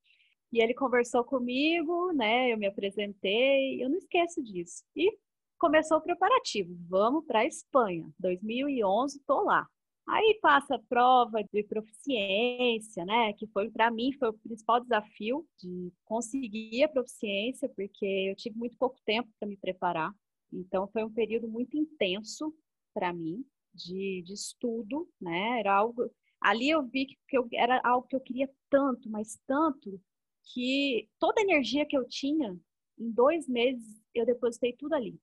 E 0.50 0.64
ele 0.64 0.74
conversou 0.74 1.26
comigo, 1.26 2.14
né? 2.14 2.54
Eu 2.54 2.58
me 2.58 2.66
apresentei, 2.66 3.84
eu 3.84 3.90
não 3.90 3.98
esqueço 3.98 4.42
disso. 4.42 4.82
E 4.96 5.12
começou 5.60 5.98
o 5.98 6.02
preparativo. 6.02 6.74
Vamos 6.88 7.26
para 7.26 7.40
a 7.40 7.46
Espanha. 7.46 8.10
2011, 8.18 9.20
tô 9.28 9.44
lá. 9.44 9.68
Aí 10.08 10.40
passa 10.42 10.76
a 10.76 10.82
prova 10.88 11.44
de 11.44 11.64
proficiência, 11.64 13.04
né? 13.06 13.34
Que 13.34 13.46
foi 13.48 13.70
para 13.70 13.92
mim 13.92 14.14
foi 14.14 14.30
o 14.30 14.34
principal 14.34 14.80
desafio 14.80 15.46
de 15.60 15.92
conseguir 16.06 16.84
a 16.86 16.90
proficiência, 16.90 17.68
porque 17.76 18.06
eu 18.06 18.36
tive 18.38 18.58
muito 18.58 18.78
pouco 18.78 18.98
tempo 19.06 19.30
para 19.38 19.50
me 19.50 19.58
preparar. 19.58 20.14
Então 20.52 20.88
foi 20.94 21.04
um 21.04 21.12
período 21.12 21.50
muito 21.50 21.76
intenso 21.78 22.54
para 22.94 23.12
mim 23.12 23.46
de, 23.74 24.22
de 24.26 24.34
estudo, 24.34 25.10
né? 25.20 25.60
Era 25.60 25.76
algo 25.76 26.10
ali 26.40 26.70
eu 26.70 26.84
vi 26.84 27.06
que 27.28 27.38
eu, 27.38 27.48
era 27.54 27.80
algo 27.84 28.08
que 28.08 28.16
eu 28.16 28.22
queria 28.22 28.50
tanto, 28.70 29.10
mas 29.10 29.40
tanto 29.48 30.02
que 30.44 31.08
toda 31.20 31.40
a 31.40 31.44
energia 31.44 31.86
que 31.86 31.96
eu 31.96 32.08
tinha 32.08 32.58
em 32.98 33.12
dois 33.12 33.48
meses 33.48 34.02
eu 34.14 34.26
depositei 34.26 34.74
tudo 34.74 34.96
ali. 34.96 35.20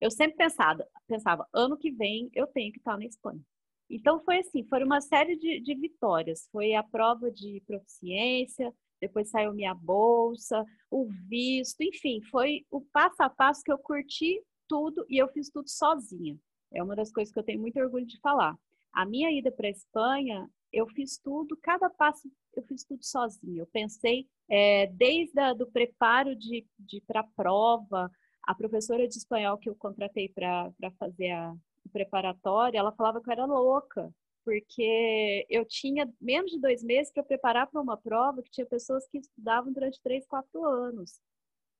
Eu 0.00 0.10
sempre 0.10 0.36
pensava, 0.36 0.86
pensava, 1.06 1.46
ano 1.54 1.76
que 1.76 1.90
vem 1.90 2.30
eu 2.34 2.46
tenho 2.46 2.72
que 2.72 2.78
estar 2.78 2.98
na 2.98 3.06
Espanha. 3.06 3.40
Então 3.88 4.20
foi 4.24 4.38
assim, 4.38 4.64
foi 4.64 4.82
uma 4.84 5.00
série 5.00 5.36
de, 5.36 5.60
de 5.60 5.74
vitórias. 5.74 6.48
Foi 6.50 6.74
a 6.74 6.82
prova 6.82 7.30
de 7.30 7.62
proficiência, 7.66 8.74
depois 9.00 9.30
saiu 9.30 9.54
minha 9.54 9.74
bolsa, 9.74 10.64
o 10.90 11.08
visto, 11.28 11.80
enfim, 11.82 12.20
foi 12.30 12.66
o 12.70 12.80
passo 12.80 13.22
a 13.22 13.30
passo 13.30 13.62
que 13.62 13.70
eu 13.70 13.78
curti 13.78 14.42
tudo 14.68 15.06
e 15.08 15.16
eu 15.16 15.28
fiz 15.28 15.50
tudo 15.50 15.68
sozinha. 15.68 16.36
É 16.76 16.82
uma 16.82 16.96
das 16.96 17.12
coisas 17.12 17.32
que 17.32 17.38
eu 17.38 17.44
tenho 17.44 17.60
muito 17.60 17.78
orgulho 17.78 18.06
de 18.06 18.20
falar. 18.20 18.56
A 18.92 19.04
minha 19.04 19.30
ida 19.30 19.50
para 19.50 19.66
a 19.66 19.70
Espanha, 19.70 20.48
eu 20.72 20.86
fiz 20.88 21.18
tudo, 21.18 21.56
cada 21.56 21.88
passo 21.88 22.30
eu 22.54 22.62
fiz 22.62 22.84
tudo 22.84 23.04
sozinha. 23.04 23.62
Eu 23.62 23.66
pensei 23.66 24.26
é, 24.48 24.86
desde 24.86 25.38
a, 25.38 25.52
do 25.52 25.66
preparo 25.66 26.34
de, 26.34 26.66
de 26.78 27.00
para 27.06 27.20
a 27.20 27.28
prova, 27.36 28.10
a 28.42 28.54
professora 28.54 29.06
de 29.06 29.16
espanhol 29.16 29.58
que 29.58 29.68
eu 29.68 29.74
contratei 29.74 30.28
para 30.28 30.72
fazer 30.98 31.30
a, 31.30 31.54
preparatória, 31.92 32.78
ela 32.78 32.92
falava 32.92 33.20
que 33.20 33.28
eu 33.28 33.32
era 33.32 33.46
louca, 33.46 34.12
porque 34.44 35.46
eu 35.48 35.64
tinha 35.64 36.12
menos 36.20 36.50
de 36.50 36.60
dois 36.60 36.82
meses 36.82 37.12
para 37.12 37.22
preparar 37.22 37.68
para 37.68 37.80
uma 37.80 37.96
prova 37.96 38.42
que 38.42 38.50
tinha 38.50 38.66
pessoas 38.66 39.06
que 39.08 39.18
estudavam 39.18 39.72
durante 39.72 40.00
três, 40.02 40.26
quatro 40.26 40.64
anos. 40.64 41.20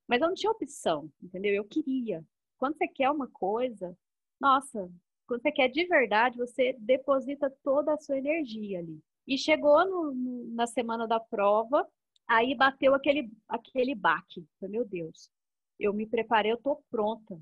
Mas 0.08 0.20
eu 0.20 0.28
não 0.28 0.34
tinha 0.34 0.50
opção, 0.50 1.10
entendeu? 1.22 1.54
Eu 1.54 1.64
queria. 1.64 2.24
Quando 2.56 2.76
você 2.76 2.88
quer 2.88 3.10
uma 3.10 3.28
coisa, 3.28 3.96
nossa, 4.40 4.90
quando 5.26 5.42
você 5.42 5.52
quer 5.52 5.68
de 5.68 5.86
verdade, 5.86 6.38
você 6.38 6.74
deposita 6.78 7.50
toda 7.62 7.94
a 7.94 7.98
sua 7.98 8.18
energia 8.18 8.78
ali. 8.78 9.00
E 9.26 9.36
chegou 9.36 9.84
no, 9.84 10.54
na 10.54 10.66
semana 10.66 11.06
da 11.06 11.18
prova, 11.18 11.86
aí 12.28 12.54
bateu 12.54 12.94
aquele, 12.94 13.30
aquele 13.48 13.94
baque. 13.94 14.46
Meu 14.62 14.84
Deus, 14.84 15.30
eu 15.78 15.92
me 15.92 16.06
preparei, 16.06 16.52
eu 16.52 16.58
tô 16.58 16.82
pronta. 16.90 17.38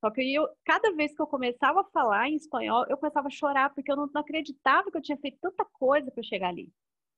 Só 0.00 0.10
que 0.10 0.22
eu, 0.32 0.48
cada 0.64 0.92
vez 0.94 1.14
que 1.14 1.20
eu 1.20 1.26
começava 1.26 1.80
a 1.80 1.84
falar 1.84 2.28
em 2.28 2.36
espanhol, 2.36 2.84
eu 2.88 2.96
começava 2.96 3.28
a 3.28 3.30
chorar, 3.30 3.74
porque 3.74 3.90
eu 3.90 3.96
não, 3.96 4.08
não 4.12 4.20
acreditava 4.20 4.90
que 4.90 4.96
eu 4.96 5.02
tinha 5.02 5.18
feito 5.18 5.38
tanta 5.40 5.64
coisa 5.64 6.10
para 6.10 6.22
chegar 6.22 6.48
ali. 6.48 6.72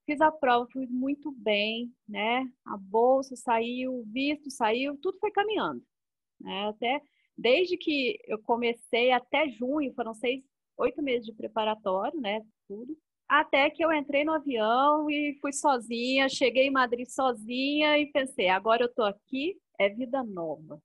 Fiz 0.06 0.20
a 0.20 0.32
prova, 0.32 0.66
fui 0.72 0.86
muito 0.86 1.30
bem, 1.30 1.92
né? 2.08 2.50
A 2.64 2.76
bolsa 2.76 3.36
saiu, 3.36 4.00
o 4.00 4.04
visto 4.04 4.50
saiu, 4.50 4.96
tudo 4.96 5.18
foi 5.18 5.30
caminhando. 5.30 5.82
Né? 6.40 6.68
Até 6.68 7.02
desde 7.40 7.76
que 7.76 8.18
eu 8.26 8.38
comecei 8.38 9.10
até 9.10 9.48
junho, 9.48 9.94
foram 9.94 10.12
seis, 10.12 10.42
oito 10.76 11.02
meses 11.02 11.26
de 11.26 11.32
preparatório, 11.32 12.20
né? 12.20 12.42
Tudo. 12.68 12.96
Até 13.26 13.70
que 13.70 13.84
eu 13.84 13.92
entrei 13.92 14.24
no 14.24 14.32
avião 14.32 15.08
e 15.10 15.38
fui 15.40 15.52
sozinha, 15.52 16.28
cheguei 16.28 16.66
em 16.66 16.72
Madrid 16.72 17.08
sozinha 17.08 17.98
e 17.98 18.06
pensei, 18.06 18.48
agora 18.48 18.84
eu 18.84 18.92
tô 18.92 19.02
aqui, 19.02 19.56
é 19.78 19.88
vida 19.88 20.22
nova 20.22 20.80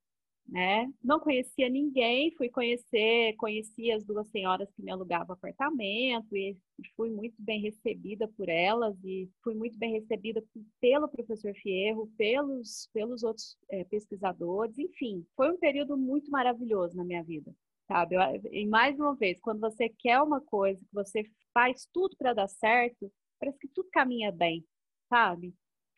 né? 0.48 0.88
Não 1.02 1.18
conhecia 1.18 1.68
ninguém, 1.68 2.32
fui 2.36 2.48
conhecer, 2.48 3.34
conheci 3.36 3.90
as 3.90 4.04
duas 4.04 4.28
senhoras 4.28 4.70
que 4.72 4.82
me 4.82 4.90
alugavam 4.90 5.34
apartamento 5.34 6.36
e 6.36 6.56
fui 6.94 7.10
muito 7.10 7.34
bem 7.38 7.60
recebida 7.60 8.28
por 8.28 8.48
elas 8.48 8.96
e 9.04 9.28
fui 9.42 9.54
muito 9.54 9.76
bem 9.76 9.92
recebida 9.92 10.42
pelo 10.80 11.08
professor 11.08 11.52
Fierro, 11.54 12.10
pelos, 12.16 12.88
pelos 12.92 13.22
outros 13.22 13.56
é, 13.68 13.84
pesquisadores, 13.84 14.78
enfim, 14.78 15.26
foi 15.34 15.50
um 15.50 15.58
período 15.58 15.96
muito 15.96 16.30
maravilhoso 16.30 16.96
na 16.96 17.04
minha 17.04 17.24
vida, 17.24 17.52
sabe? 17.88 18.14
Eu, 18.14 18.20
e 18.52 18.66
mais 18.66 18.98
uma 18.98 19.16
vez, 19.16 19.40
quando 19.40 19.60
você 19.60 19.88
quer 19.88 20.20
uma 20.20 20.40
coisa, 20.40 20.80
que 20.80 20.94
você 20.94 21.24
faz 21.52 21.88
tudo 21.92 22.16
para 22.16 22.34
dar 22.34 22.48
certo, 22.48 23.10
parece 23.40 23.58
que 23.58 23.68
tudo 23.68 23.88
caminha 23.90 24.30
bem, 24.30 24.64
sabe? 25.08 25.52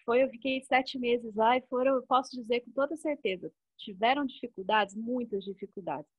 Foi, 0.05 0.23
eu 0.23 0.31
fiquei 0.31 0.63
sete 0.63 0.99
meses 0.99 1.35
lá 1.35 1.59
e 1.59 1.63
foram, 1.69 1.97
eu 1.97 2.03
posso 2.07 2.31
dizer 2.35 2.61
com 2.61 2.71
toda 2.73 2.97
certeza, 2.97 3.53
tiveram 3.79 4.27
dificuldades, 4.27 4.95
muitas 4.95 5.45
dificuldades, 5.45 6.11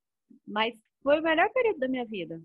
mas 0.48 0.76
foi 1.02 1.20
o 1.20 1.24
melhor 1.24 1.50
período 1.52 1.80
da 1.80 1.88
minha 1.88 2.06
vida. 2.06 2.42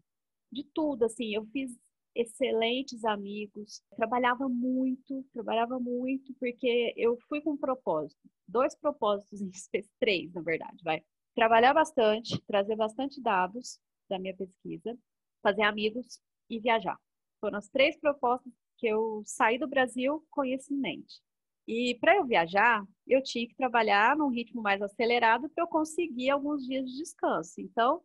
De 0.50 0.64
tudo, 0.74 1.04
assim, 1.04 1.34
eu 1.34 1.44
fiz 1.46 1.76
excelentes 2.14 3.04
amigos, 3.04 3.82
trabalhava 3.96 4.48
muito, 4.48 5.24
trabalhava 5.32 5.80
muito, 5.80 6.32
porque 6.34 6.94
eu 6.96 7.18
fui 7.28 7.40
com 7.40 7.52
um 7.52 7.56
propósito, 7.56 8.20
dois 8.46 8.74
propósitos, 8.76 9.40
três, 9.98 10.32
na 10.32 10.40
verdade, 10.40 10.82
vai. 10.84 11.02
Trabalhar 11.34 11.74
bastante, 11.74 12.40
trazer 12.42 12.76
bastante 12.76 13.20
dados 13.20 13.80
da 14.08 14.18
minha 14.18 14.36
pesquisa, 14.36 14.96
fazer 15.42 15.62
amigos 15.62 16.20
e 16.48 16.60
viajar. 16.60 16.96
Foram 17.40 17.58
as 17.58 17.68
três 17.68 17.98
propostas 17.98 18.52
que 18.78 18.86
eu 18.86 19.22
saí 19.26 19.58
do 19.58 19.66
Brasil 19.66 20.24
em 20.70 20.76
mente. 20.76 21.20
E 21.66 21.96
para 22.00 22.16
eu 22.16 22.24
viajar, 22.26 22.84
eu 23.06 23.22
tinha 23.22 23.46
que 23.46 23.54
trabalhar 23.54 24.16
num 24.16 24.28
ritmo 24.28 24.62
mais 24.62 24.82
acelerado 24.82 25.48
para 25.50 25.64
eu 25.64 25.68
conseguir 25.68 26.30
alguns 26.30 26.64
dias 26.66 26.84
de 26.84 26.98
descanso. 26.98 27.60
Então, 27.60 28.02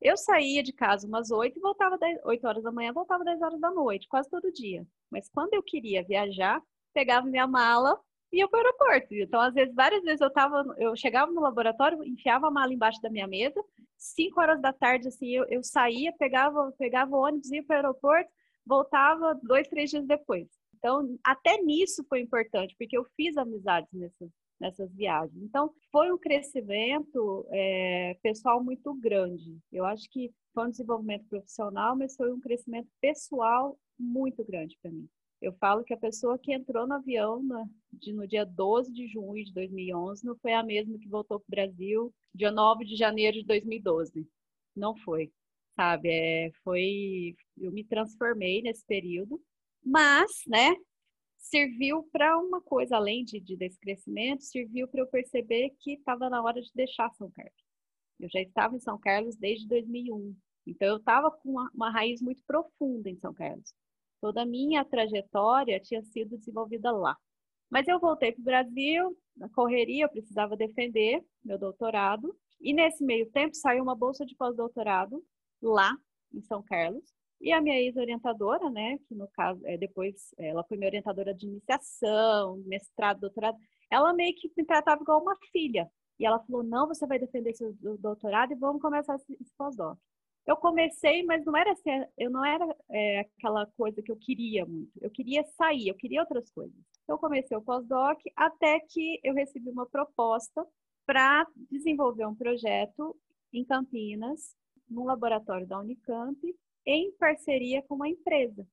eu 0.00 0.16
saía 0.16 0.62
de 0.62 0.72
casa 0.72 1.06
umas 1.06 1.30
8 1.30 1.58
e 1.58 1.60
voltava 1.60 1.98
10, 1.98 2.20
8 2.24 2.46
horas 2.46 2.62
da 2.62 2.70
manhã, 2.70 2.92
voltava 2.92 3.24
10 3.24 3.40
horas 3.42 3.60
da 3.60 3.70
noite, 3.70 4.08
quase 4.08 4.30
todo 4.30 4.52
dia. 4.52 4.86
Mas 5.10 5.28
quando 5.28 5.54
eu 5.54 5.62
queria 5.62 6.04
viajar, 6.04 6.62
pegava 6.94 7.26
minha 7.26 7.46
mala 7.46 7.98
e 8.32 8.38
ia 8.38 8.48
para 8.48 8.58
o 8.58 8.60
aeroporto. 8.60 9.14
Então, 9.14 9.40
às 9.40 9.54
vezes, 9.54 9.74
várias 9.74 10.02
vezes 10.02 10.20
eu 10.20 10.30
tava, 10.30 10.64
eu 10.78 10.94
chegava 10.96 11.32
no 11.32 11.40
laboratório, 11.40 12.04
enfiava 12.04 12.48
a 12.48 12.50
mala 12.50 12.72
embaixo 12.72 13.00
da 13.00 13.10
minha 13.10 13.26
mesa, 13.26 13.62
5 13.96 14.40
horas 14.40 14.60
da 14.60 14.72
tarde, 14.72 15.08
assim, 15.08 15.28
eu, 15.30 15.44
eu 15.48 15.62
saía, 15.62 16.12
pegava, 16.16 16.72
pegava 16.78 17.16
o 17.16 17.20
ônibus, 17.20 17.50
ia 17.50 17.64
para 17.64 17.74
o 17.74 17.78
aeroporto, 17.78 18.30
voltava 18.64 19.34
dois, 19.42 19.66
três 19.66 19.90
dias 19.90 20.06
depois. 20.06 20.46
Então, 20.78 21.18
até 21.24 21.60
nisso 21.60 22.04
foi 22.08 22.20
importante, 22.20 22.74
porque 22.78 22.96
eu 22.96 23.04
fiz 23.16 23.36
amizades 23.36 23.92
nessas, 23.92 24.30
nessas 24.60 24.92
viagens. 24.94 25.42
Então, 25.42 25.72
foi 25.90 26.10
um 26.12 26.18
crescimento 26.18 27.46
é, 27.50 28.16
pessoal 28.22 28.62
muito 28.62 28.94
grande. 28.94 29.58
Eu 29.72 29.84
acho 29.84 30.08
que 30.08 30.32
foi 30.54 30.66
um 30.66 30.70
desenvolvimento 30.70 31.26
profissional, 31.28 31.96
mas 31.96 32.16
foi 32.16 32.32
um 32.32 32.40
crescimento 32.40 32.88
pessoal 33.00 33.78
muito 33.98 34.44
grande 34.44 34.78
para 34.80 34.90
mim. 34.90 35.08
Eu 35.40 35.52
falo 35.52 35.84
que 35.84 35.94
a 35.94 35.98
pessoa 35.98 36.38
que 36.38 36.52
entrou 36.52 36.86
no 36.86 36.94
avião 36.94 37.42
no, 37.42 37.70
de, 37.92 38.12
no 38.12 38.26
dia 38.26 38.44
12 38.44 38.92
de 38.92 39.06
junho 39.06 39.44
de 39.44 39.52
2011 39.52 40.24
não 40.24 40.36
foi 40.36 40.52
a 40.52 40.64
mesma 40.64 40.98
que 40.98 41.08
voltou 41.08 41.38
para 41.38 41.46
o 41.46 41.50
Brasil 41.50 42.14
dia 42.34 42.50
9 42.50 42.84
de 42.84 42.96
janeiro 42.96 43.36
de 43.36 43.44
2012. 43.44 44.28
Não 44.74 44.96
foi, 44.96 45.32
sabe? 45.76 46.08
É, 46.08 46.50
foi, 46.64 47.36
eu 47.56 47.70
me 47.72 47.84
transformei 47.84 48.62
nesse 48.62 48.84
período, 48.84 49.40
mas, 49.88 50.30
né, 50.46 50.74
serviu 51.38 52.02
para 52.12 52.38
uma 52.38 52.60
coisa, 52.60 52.96
além 52.96 53.24
de, 53.24 53.40
de 53.40 53.56
desse 53.56 53.78
crescimento, 53.80 54.44
serviu 54.44 54.86
para 54.86 55.00
eu 55.00 55.06
perceber 55.06 55.70
que 55.80 55.94
estava 55.94 56.28
na 56.28 56.42
hora 56.42 56.60
de 56.60 56.70
deixar 56.74 57.10
São 57.14 57.30
Carlos. 57.30 57.64
Eu 58.20 58.28
já 58.30 58.40
estava 58.40 58.76
em 58.76 58.80
São 58.80 58.98
Carlos 58.98 59.36
desde 59.36 59.66
2001, 59.66 60.36
então 60.66 60.88
eu 60.88 60.96
estava 60.98 61.30
com 61.30 61.50
uma, 61.50 61.70
uma 61.74 61.90
raiz 61.90 62.20
muito 62.20 62.42
profunda 62.46 63.08
em 63.08 63.16
São 63.16 63.32
Carlos. 63.32 63.72
Toda 64.20 64.42
a 64.42 64.46
minha 64.46 64.84
trajetória 64.84 65.80
tinha 65.80 66.02
sido 66.02 66.36
desenvolvida 66.36 66.90
lá. 66.90 67.16
Mas 67.70 67.86
eu 67.86 67.98
voltei 68.00 68.32
para 68.32 68.40
o 68.40 68.44
Brasil, 68.44 69.18
na 69.36 69.48
correria, 69.48 70.04
eu 70.04 70.08
precisava 70.08 70.56
defender 70.56 71.24
meu 71.44 71.58
doutorado, 71.58 72.36
e 72.60 72.74
nesse 72.74 73.04
meio 73.04 73.30
tempo 73.30 73.54
saiu 73.54 73.82
uma 73.82 73.94
bolsa 73.94 74.26
de 74.26 74.34
pós-doutorado 74.34 75.24
lá 75.62 75.96
em 76.34 76.42
São 76.42 76.62
Carlos, 76.62 77.04
e 77.40 77.52
a 77.52 77.60
minha 77.60 77.78
ex-orientadora, 77.78 78.68
né, 78.70 78.98
que 79.06 79.14
no 79.14 79.28
caso, 79.28 79.60
é, 79.64 79.76
depois 79.76 80.34
ela 80.38 80.64
foi 80.64 80.76
minha 80.76 80.88
orientadora 80.88 81.32
de 81.32 81.46
iniciação, 81.46 82.56
mestrado, 82.66 83.20
doutorado, 83.20 83.56
ela 83.90 84.12
meio 84.12 84.34
que 84.34 84.50
me 84.56 84.64
tratava 84.64 85.02
igual 85.02 85.22
uma 85.22 85.36
filha. 85.52 85.88
E 86.18 86.26
ela 86.26 86.40
falou: 86.40 86.62
não, 86.62 86.86
você 86.86 87.06
vai 87.06 87.18
defender 87.18 87.54
seu 87.54 87.72
doutorado 87.98 88.52
e 88.52 88.56
vamos 88.56 88.82
começar 88.82 89.14
esse 89.16 89.52
pós-doc. 89.56 89.98
Eu 90.46 90.56
comecei, 90.56 91.22
mas 91.24 91.44
não 91.44 91.54
era 91.56 91.72
assim, 91.72 91.90
eu 92.16 92.30
não 92.30 92.44
era 92.44 92.66
é, 92.90 93.20
aquela 93.20 93.66
coisa 93.76 94.02
que 94.02 94.10
eu 94.10 94.16
queria 94.16 94.64
muito. 94.64 94.90
Eu 95.00 95.10
queria 95.10 95.44
sair, 95.44 95.88
eu 95.88 95.94
queria 95.94 96.22
outras 96.22 96.50
coisas. 96.50 96.74
Então, 97.04 97.16
eu 97.16 97.20
comecei 97.20 97.56
o 97.56 97.62
pós-doc 97.62 98.18
até 98.34 98.80
que 98.80 99.20
eu 99.22 99.34
recebi 99.34 99.68
uma 99.68 99.86
proposta 99.86 100.66
para 101.06 101.46
desenvolver 101.70 102.26
um 102.26 102.34
projeto 102.34 103.14
em 103.52 103.64
Campinas, 103.64 104.56
num 104.88 105.04
laboratório 105.04 105.66
da 105.66 105.78
Unicamp, 105.78 106.38
em 106.86 107.12
parceria 107.12 107.82
com 107.82 107.94
uma 107.94 108.08
empresa. 108.08 108.66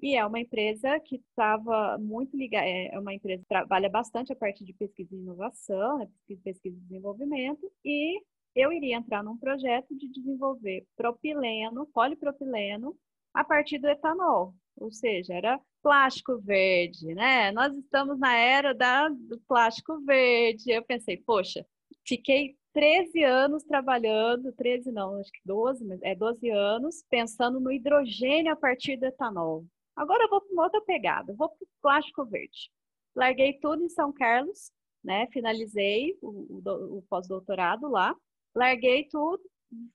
E 0.00 0.14
é 0.14 0.24
uma 0.24 0.38
empresa 0.38 1.00
que 1.00 1.16
estava 1.16 1.98
muito 1.98 2.36
ligada, 2.36 2.66
é, 2.66 2.94
é 2.94 3.00
uma 3.00 3.12
empresa 3.12 3.42
que 3.42 3.48
trabalha 3.48 3.90
bastante 3.90 4.32
a 4.32 4.36
parte 4.36 4.64
de 4.64 4.72
pesquisa 4.72 5.14
e 5.14 5.18
inovação, 5.18 5.98
né, 5.98 6.08
pesquisa, 6.26 6.60
e 6.64 6.70
desenvolvimento, 6.70 7.70
e 7.84 8.22
eu 8.54 8.72
iria 8.72 8.96
entrar 8.96 9.24
num 9.24 9.36
projeto 9.36 9.96
de 9.96 10.08
desenvolver 10.08 10.86
propileno, 10.96 11.86
polipropileno, 11.92 12.96
a 13.34 13.44
partir 13.44 13.78
do 13.78 13.88
etanol, 13.88 14.54
ou 14.76 14.90
seja, 14.92 15.34
era 15.34 15.60
plástico 15.82 16.38
verde, 16.38 17.14
né? 17.14 17.52
Nós 17.52 17.76
estamos 17.76 18.18
na 18.18 18.36
era 18.36 18.74
da, 18.74 19.08
do 19.08 19.38
plástico 19.46 20.00
verde. 20.04 20.70
Eu 20.70 20.84
pensei, 20.84 21.16
poxa, 21.18 21.64
fiquei 22.06 22.56
13 22.78 23.24
anos 23.24 23.64
trabalhando, 23.64 24.52
13 24.52 24.92
não, 24.92 25.18
acho 25.18 25.32
que 25.32 25.40
12, 25.44 25.84
mas 25.84 26.00
é 26.00 26.14
12 26.14 26.48
anos, 26.48 27.04
pensando 27.10 27.58
no 27.58 27.72
hidrogênio 27.72 28.52
a 28.52 28.56
partir 28.56 28.96
do 28.96 29.06
etanol. 29.06 29.66
Agora 29.96 30.22
eu 30.22 30.30
vou 30.30 30.40
para 30.40 30.52
uma 30.52 30.62
outra 30.62 30.80
pegada, 30.82 31.34
vou 31.34 31.48
para 31.48 31.64
o 31.64 31.68
plástico 31.82 32.24
verde. 32.24 32.70
Larguei 33.16 33.54
tudo 33.54 33.82
em 33.82 33.88
São 33.88 34.12
Carlos, 34.12 34.70
né? 35.02 35.26
Finalizei 35.32 36.16
o, 36.22 36.28
o, 36.28 36.98
o 36.98 37.02
pós-doutorado 37.10 37.88
lá, 37.88 38.14
larguei 38.54 39.08
tudo, 39.08 39.42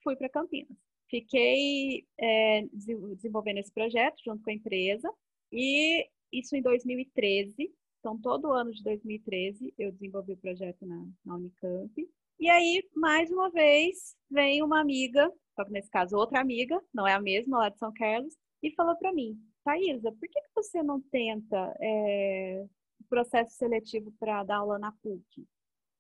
fui 0.04 0.18
para 0.18 0.28
Campinas. 0.28 0.78
Fiquei 1.10 2.06
é, 2.20 2.66
desenvolvendo 2.74 3.60
esse 3.60 3.72
projeto 3.72 4.18
junto 4.26 4.44
com 4.44 4.50
a 4.50 4.54
empresa 4.54 5.10
e 5.54 6.06
isso 6.34 6.54
em 6.54 6.62
2013. 6.62 7.74
Então, 8.02 8.20
todo 8.20 8.52
ano 8.52 8.74
de 8.74 8.84
2013 8.84 9.74
eu 9.80 9.90
desenvolvi 9.90 10.34
o 10.34 10.38
projeto 10.38 10.86
na, 10.86 11.08
na 11.24 11.36
Unicamp 11.36 11.94
e 12.40 12.50
aí, 12.50 12.84
mais 12.96 13.32
uma 13.32 13.50
vez, 13.50 14.16
vem 14.30 14.62
uma 14.64 14.80
amiga, 14.80 15.32
só 15.56 15.64
que 15.64 15.72
nesse 15.72 15.90
caso 15.90 16.18
outra 16.18 16.40
amiga, 16.42 16.82
não 16.94 17.08
é 17.08 17.14
a 17.14 17.22
mesma, 17.22 17.60
lá 17.60 17.70
de 17.70 17.78
São 17.78 17.94
Carlos, 17.94 18.36
e 18.62 18.72
falou 18.72 18.96
para 18.96 19.14
mim, 19.14 19.38
Thaisa, 19.64 20.12
por 20.12 20.28
que, 20.28 20.42
que 20.42 20.50
você 20.56 20.84
não 20.84 21.02
tenta 21.02 21.76
é, 21.80 22.66
processo 23.10 23.56
seletivo 23.56 24.12
para 24.20 24.44
dar 24.44 24.58
aula 24.58 24.80
na 24.80 24.92
PUC? 24.92 25.48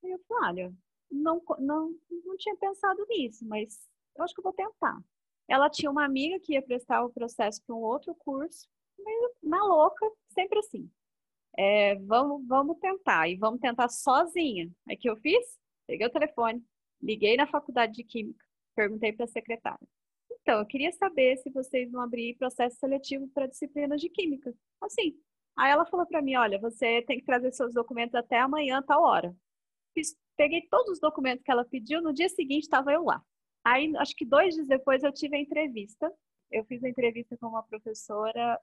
E 0.04 0.10
eu 0.10 0.20
falei, 0.28 0.66
olha, 0.66 0.74
não, 1.12 1.42
não, 1.60 1.96
não 2.26 2.38
tinha 2.38 2.56
pensado 2.58 3.06
nisso, 3.08 3.46
mas 3.46 3.88
eu 4.16 4.24
acho 4.24 4.34
que 4.34 4.40
eu 4.40 4.44
vou 4.44 4.54
tentar. 4.54 5.00
Ela 5.48 5.70
tinha 5.70 5.92
uma 5.92 6.06
amiga 6.06 6.40
que 6.40 6.54
ia 6.54 6.62
prestar 6.62 7.04
o 7.04 7.12
processo 7.12 7.62
para 7.66 7.76
um 7.76 7.80
outro 7.80 8.16
curso, 8.16 8.68
meio 8.98 9.32
na 9.44 9.64
louca, 9.64 10.10
sempre 10.30 10.60
assim. 10.60 10.90
É, 11.56 11.96
vamos, 12.00 12.46
vamos 12.48 12.80
tentar, 12.80 13.30
e 13.30 13.36
vamos 13.36 13.60
tentar 13.60 13.90
sozinha. 13.90 14.72
Aí 14.88 14.98
que 14.98 15.10
eu 15.10 15.16
fiz? 15.18 15.60
Peguei 15.88 16.08
o 16.08 16.12
telefone, 16.12 16.64
liguei 17.02 17.36
na 17.36 17.48
faculdade 17.48 17.94
de 17.94 18.04
Química, 18.04 18.46
perguntei 18.76 19.12
para 19.12 19.26
a 19.26 19.28
secretária. 19.28 19.88
Então, 20.42 20.60
eu 20.60 20.66
queria 20.66 20.92
saber 20.92 21.38
se 21.38 21.50
vocês 21.50 21.92
vão 21.92 22.02
abrir 22.02 22.36
processo 22.36 22.78
seletivo 22.78 23.28
para 23.30 23.48
disciplinas 23.48 24.02
de 24.02 24.10
Química. 24.10 24.54
Assim. 24.82 25.18
Aí 25.56 25.72
ela 25.72 25.86
falou 25.86 26.06
para 26.06 26.22
mim, 26.22 26.36
olha, 26.36 26.60
você 26.60 27.02
tem 27.04 27.20
que 27.20 27.26
trazer 27.26 27.52
seus 27.54 27.74
documentos 27.74 28.16
até 28.16 28.40
amanhã, 28.40 28.82
tal 28.82 29.04
hora. 29.04 29.36
Fiz, 29.94 30.16
peguei 30.36 30.68
todos 30.70 30.94
os 30.94 31.00
documentos 31.00 31.44
que 31.44 31.52
ela 31.52 31.64
pediu, 31.64 32.02
no 32.02 32.14
dia 32.14 32.28
seguinte 32.28 32.64
estava 32.64 32.92
eu 32.92 33.04
lá. 33.04 33.22
Aí, 33.64 33.96
acho 33.98 34.16
que 34.16 34.26
dois 34.26 34.56
dias 34.56 34.68
depois, 34.68 35.04
eu 35.04 35.14
tive 35.14 35.38
a 35.38 35.40
entrevista. 35.40 36.12
Eu 36.52 36.66
fiz 36.66 36.84
a 36.84 36.90
entrevista 36.90 37.38
com 37.38 37.48
uma 37.48 37.64
professora 37.64 38.60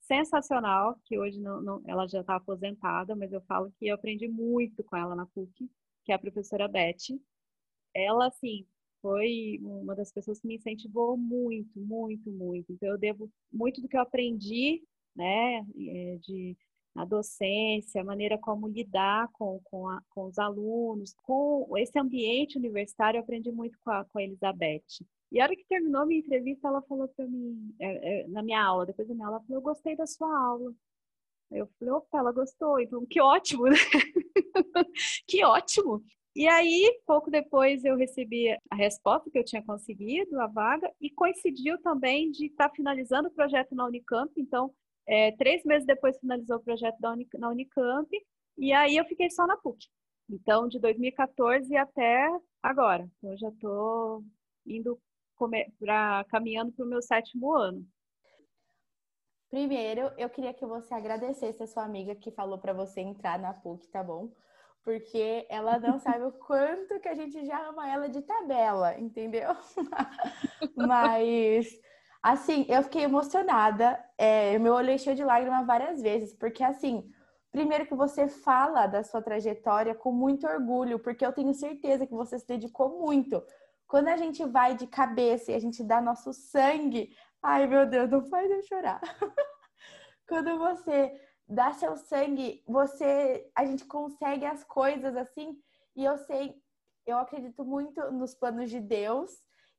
sensacional, 0.00 0.98
que 1.04 1.18
hoje 1.18 1.40
não, 1.40 1.60
não 1.60 1.82
ela 1.86 2.06
já 2.08 2.20
está 2.20 2.36
aposentada, 2.36 3.14
mas 3.14 3.32
eu 3.32 3.40
falo 3.42 3.72
que 3.78 3.86
eu 3.86 3.94
aprendi 3.94 4.26
muito 4.26 4.82
com 4.82 4.96
ela 4.96 5.14
na 5.14 5.26
PUC 5.26 5.70
que 6.04 6.12
é 6.12 6.14
a 6.14 6.18
professora 6.18 6.68
Beth. 6.68 7.18
Ela, 7.94 8.28
assim, 8.28 8.66
foi 9.00 9.58
uma 9.62 9.94
das 9.94 10.12
pessoas 10.12 10.40
que 10.40 10.46
me 10.46 10.56
incentivou 10.56 11.16
muito, 11.16 11.78
muito, 11.78 12.30
muito. 12.30 12.72
Então, 12.72 12.88
eu 12.88 12.98
devo 12.98 13.30
muito 13.52 13.80
do 13.80 13.88
que 13.88 13.96
eu 13.96 14.00
aprendi, 14.00 14.82
né, 15.14 15.58
é, 15.58 16.18
de 16.18 16.56
na 16.94 17.04
docência, 17.04 18.00
a 18.00 18.04
maneira 18.04 18.36
como 18.38 18.68
lidar 18.68 19.28
com, 19.32 19.60
com, 19.64 19.88
a, 19.88 20.02
com, 20.10 20.26
os 20.26 20.38
alunos, 20.38 21.14
com 21.22 21.66
esse 21.78 21.98
ambiente 21.98 22.58
universitário, 22.58 23.18
eu 23.18 23.22
aprendi 23.22 23.50
muito 23.50 23.78
com 23.80 23.90
a, 23.90 24.04
com 24.04 24.18
a 24.18 24.22
Elizabeth. 24.22 25.02
E 25.30 25.40
a 25.40 25.44
hora 25.44 25.56
que 25.56 25.64
terminou 25.64 26.02
a 26.02 26.06
minha 26.06 26.20
entrevista, 26.20 26.68
ela 26.68 26.82
falou 26.82 27.08
para 27.08 27.26
mim, 27.26 27.74
é, 27.80 28.24
é, 28.24 28.28
na 28.28 28.42
minha 28.42 28.62
aula, 28.62 28.84
depois 28.84 29.08
da 29.08 29.14
minha 29.14 29.26
aula, 29.26 29.38
ela 29.38 29.46
falou, 29.46 29.58
eu 29.58 29.64
gostei 29.64 29.96
da 29.96 30.06
sua 30.06 30.28
aula. 30.38 30.74
Eu 31.52 31.68
falei, 31.78 31.92
opa, 31.94 32.18
ela 32.18 32.32
gostou, 32.32 32.80
então 32.80 33.04
que 33.06 33.20
ótimo, 33.20 33.64
né? 33.64 33.76
que 35.26 35.44
ótimo! 35.44 36.02
E 36.34 36.48
aí, 36.48 36.98
pouco 37.06 37.30
depois, 37.30 37.84
eu 37.84 37.94
recebi 37.94 38.48
a 38.70 38.74
resposta 38.74 39.30
que 39.30 39.38
eu 39.38 39.44
tinha 39.44 39.62
conseguido, 39.62 40.40
a 40.40 40.46
vaga, 40.46 40.90
e 40.98 41.10
coincidiu 41.10 41.78
também 41.82 42.30
de 42.30 42.46
estar 42.46 42.70
tá 42.70 42.74
finalizando 42.74 43.28
o 43.28 43.32
projeto 43.32 43.74
na 43.74 43.84
Unicamp. 43.84 44.32
Então, 44.38 44.72
é, 45.06 45.32
três 45.32 45.62
meses 45.64 45.86
depois 45.86 46.18
finalizou 46.18 46.56
o 46.56 46.62
projeto 46.62 46.96
na 47.38 47.50
Unicamp, 47.50 48.08
e 48.56 48.72
aí 48.72 48.96
eu 48.96 49.04
fiquei 49.04 49.30
só 49.30 49.46
na 49.46 49.58
PUC. 49.58 49.86
Então, 50.30 50.68
de 50.68 50.78
2014 50.78 51.76
até 51.76 52.26
agora. 52.62 53.06
Então, 53.18 53.32
eu 53.32 53.38
já 53.38 53.48
estou 53.48 54.24
indo 54.66 54.98
pra, 55.78 56.24
caminhando 56.30 56.72
para 56.72 56.84
o 56.84 56.88
meu 56.88 57.02
sétimo 57.02 57.52
ano. 57.52 57.86
Primeiro, 59.52 60.10
eu 60.16 60.30
queria 60.30 60.54
que 60.54 60.64
você 60.64 60.94
agradecesse 60.94 61.62
a 61.62 61.66
sua 61.66 61.84
amiga 61.84 62.14
que 62.14 62.30
falou 62.30 62.56
para 62.56 62.72
você 62.72 63.02
entrar 63.02 63.38
na 63.38 63.52
PUC, 63.52 63.86
tá 63.88 64.02
bom? 64.02 64.30
Porque 64.82 65.46
ela 65.50 65.78
não 65.78 65.98
sabe 66.00 66.24
o 66.24 66.32
quanto 66.32 66.98
que 67.00 67.06
a 67.06 67.14
gente 67.14 67.44
já 67.44 67.68
ama 67.68 67.86
ela 67.86 68.08
de 68.08 68.22
tabela, 68.22 68.98
entendeu? 68.98 69.54
Mas, 70.74 71.66
assim, 72.22 72.64
eu 72.66 72.82
fiquei 72.82 73.02
emocionada. 73.02 74.02
É, 74.16 74.58
meu 74.58 74.72
olho 74.72 74.90
encheu 74.90 75.14
de 75.14 75.22
lágrimas 75.22 75.66
várias 75.66 76.00
vezes, 76.00 76.32
porque, 76.32 76.64
assim, 76.64 77.12
primeiro 77.50 77.84
que 77.84 77.94
você 77.94 78.28
fala 78.28 78.86
da 78.86 79.04
sua 79.04 79.20
trajetória 79.20 79.94
com 79.94 80.12
muito 80.12 80.46
orgulho, 80.46 80.98
porque 80.98 81.26
eu 81.26 81.32
tenho 81.34 81.52
certeza 81.52 82.06
que 82.06 82.14
você 82.14 82.38
se 82.38 82.46
dedicou 82.46 82.88
muito. 82.98 83.44
Quando 83.86 84.08
a 84.08 84.16
gente 84.16 84.42
vai 84.46 84.74
de 84.74 84.86
cabeça 84.86 85.52
e 85.52 85.54
a 85.54 85.60
gente 85.60 85.84
dá 85.84 86.00
nosso 86.00 86.32
sangue, 86.32 87.14
ai 87.42 87.66
meu 87.66 87.86
Deus, 87.86 88.08
não 88.10 88.22
faz 88.24 88.50
eu 88.50 88.62
chorar. 88.62 89.00
Quando 90.28 90.56
você 90.58 91.20
dá 91.48 91.72
seu 91.72 91.96
sangue, 91.96 92.62
você, 92.66 93.50
a 93.54 93.64
gente 93.64 93.84
consegue 93.84 94.46
as 94.46 94.64
coisas 94.64 95.16
assim. 95.16 95.58
E 95.94 96.04
eu 96.04 96.16
sei, 96.18 96.56
eu 97.04 97.18
acredito 97.18 97.64
muito 97.64 98.00
nos 98.12 98.34
planos 98.34 98.70
de 98.70 98.80
Deus 98.80 99.30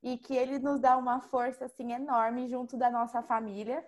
e 0.01 0.17
que 0.17 0.35
Ele 0.35 0.59
nos 0.59 0.79
dá 0.79 0.97
uma 0.97 1.21
força 1.21 1.65
assim 1.65 1.93
enorme 1.93 2.47
junto 2.47 2.77
da 2.77 2.91
nossa 2.91 3.23
família. 3.23 3.85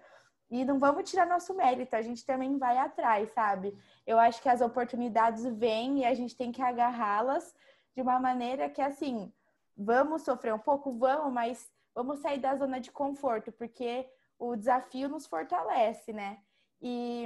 E 0.50 0.64
não 0.64 0.80
vamos 0.80 1.10
tirar 1.10 1.26
nosso 1.26 1.54
mérito, 1.54 1.96
a 1.96 2.02
gente 2.02 2.26
também 2.26 2.58
vai 2.58 2.78
atrás, 2.78 3.30
sabe? 3.34 3.78
Eu 4.06 4.20
acho 4.20 4.42
que 4.42 4.50
as 4.50 4.62
oportunidades 4.62 5.44
vêm 5.46 6.00
e 6.00 6.06
a 6.06 6.14
gente 6.14 6.38
tem 6.38 6.52
que 6.52 6.62
agarrá-las 6.62 7.54
de 7.96 8.02
uma 8.02 8.20
maneira 8.20 8.70
que 8.70 8.82
assim 8.82 9.34
vamos 9.76 10.22
sofrer 10.22 10.54
um 10.54 10.60
pouco, 10.60 10.94
vamos, 10.94 11.34
mas 11.34 11.70
vamos 11.96 12.20
sair 12.20 12.40
da 12.40 12.56
zona 12.56 12.80
de 12.80 12.92
conforto, 12.92 13.52
porque 13.52 14.08
o 14.38 14.56
desafio 14.56 15.08
nos 15.08 15.26
fortalece, 15.26 16.12
né? 16.12 16.38
E 16.82 17.26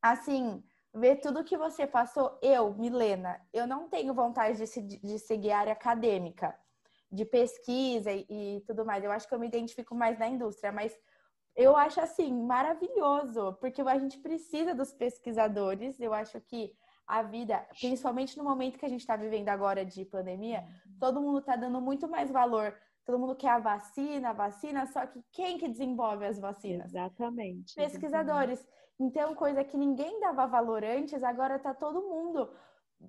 assim, 0.00 0.62
ver 0.94 1.16
tudo 1.16 1.44
que 1.44 1.56
você 1.56 1.86
passou, 1.86 2.38
eu, 2.40 2.72
Milena, 2.74 3.40
eu 3.52 3.66
não 3.66 3.88
tenho 3.88 4.14
vontade 4.14 4.58
de, 4.58 4.66
se, 4.66 4.80
de 4.80 5.18
seguir 5.18 5.50
a 5.50 5.58
área 5.58 5.72
acadêmica, 5.72 6.56
de 7.10 7.24
pesquisa 7.24 8.12
e, 8.12 8.26
e 8.30 8.60
tudo 8.66 8.86
mais. 8.86 9.02
Eu 9.02 9.12
acho 9.12 9.28
que 9.28 9.34
eu 9.34 9.38
me 9.38 9.48
identifico 9.48 9.94
mais 9.94 10.18
na 10.18 10.28
indústria, 10.28 10.72
mas 10.72 10.96
eu 11.54 11.76
acho 11.76 12.00
assim 12.00 12.32
maravilhoso, 12.32 13.54
porque 13.60 13.82
a 13.82 13.98
gente 13.98 14.18
precisa 14.18 14.74
dos 14.74 14.92
pesquisadores. 14.92 16.00
Eu 16.00 16.14
acho 16.14 16.40
que 16.40 16.74
a 17.06 17.22
vida, 17.22 17.66
principalmente 17.78 18.38
no 18.38 18.44
momento 18.44 18.78
que 18.78 18.86
a 18.86 18.88
gente 18.88 19.00
está 19.00 19.16
vivendo 19.16 19.48
agora 19.48 19.84
de 19.84 20.04
pandemia, 20.04 20.60
uhum. 20.60 20.98
todo 20.98 21.20
mundo 21.20 21.38
está 21.40 21.56
dando 21.56 21.80
muito 21.80 22.08
mais 22.08 22.30
valor. 22.30 22.74
Todo 23.04 23.18
mundo 23.18 23.34
quer 23.34 23.50
a 23.50 23.58
vacina, 23.58 24.30
a 24.30 24.32
vacina, 24.32 24.86
só 24.86 25.06
que 25.06 25.22
quem 25.32 25.58
que 25.58 25.68
desenvolve 25.68 26.24
as 26.24 26.38
vacinas? 26.38 26.90
Exatamente. 26.90 27.74
Pesquisadores. 27.74 28.60
Exatamente. 28.60 28.82
Então, 29.00 29.34
coisa 29.34 29.64
que 29.64 29.76
ninguém 29.76 30.20
dava 30.20 30.46
valor 30.46 30.84
antes, 30.84 31.22
agora 31.24 31.56
está 31.56 31.74
todo 31.74 32.02
mundo 32.02 32.48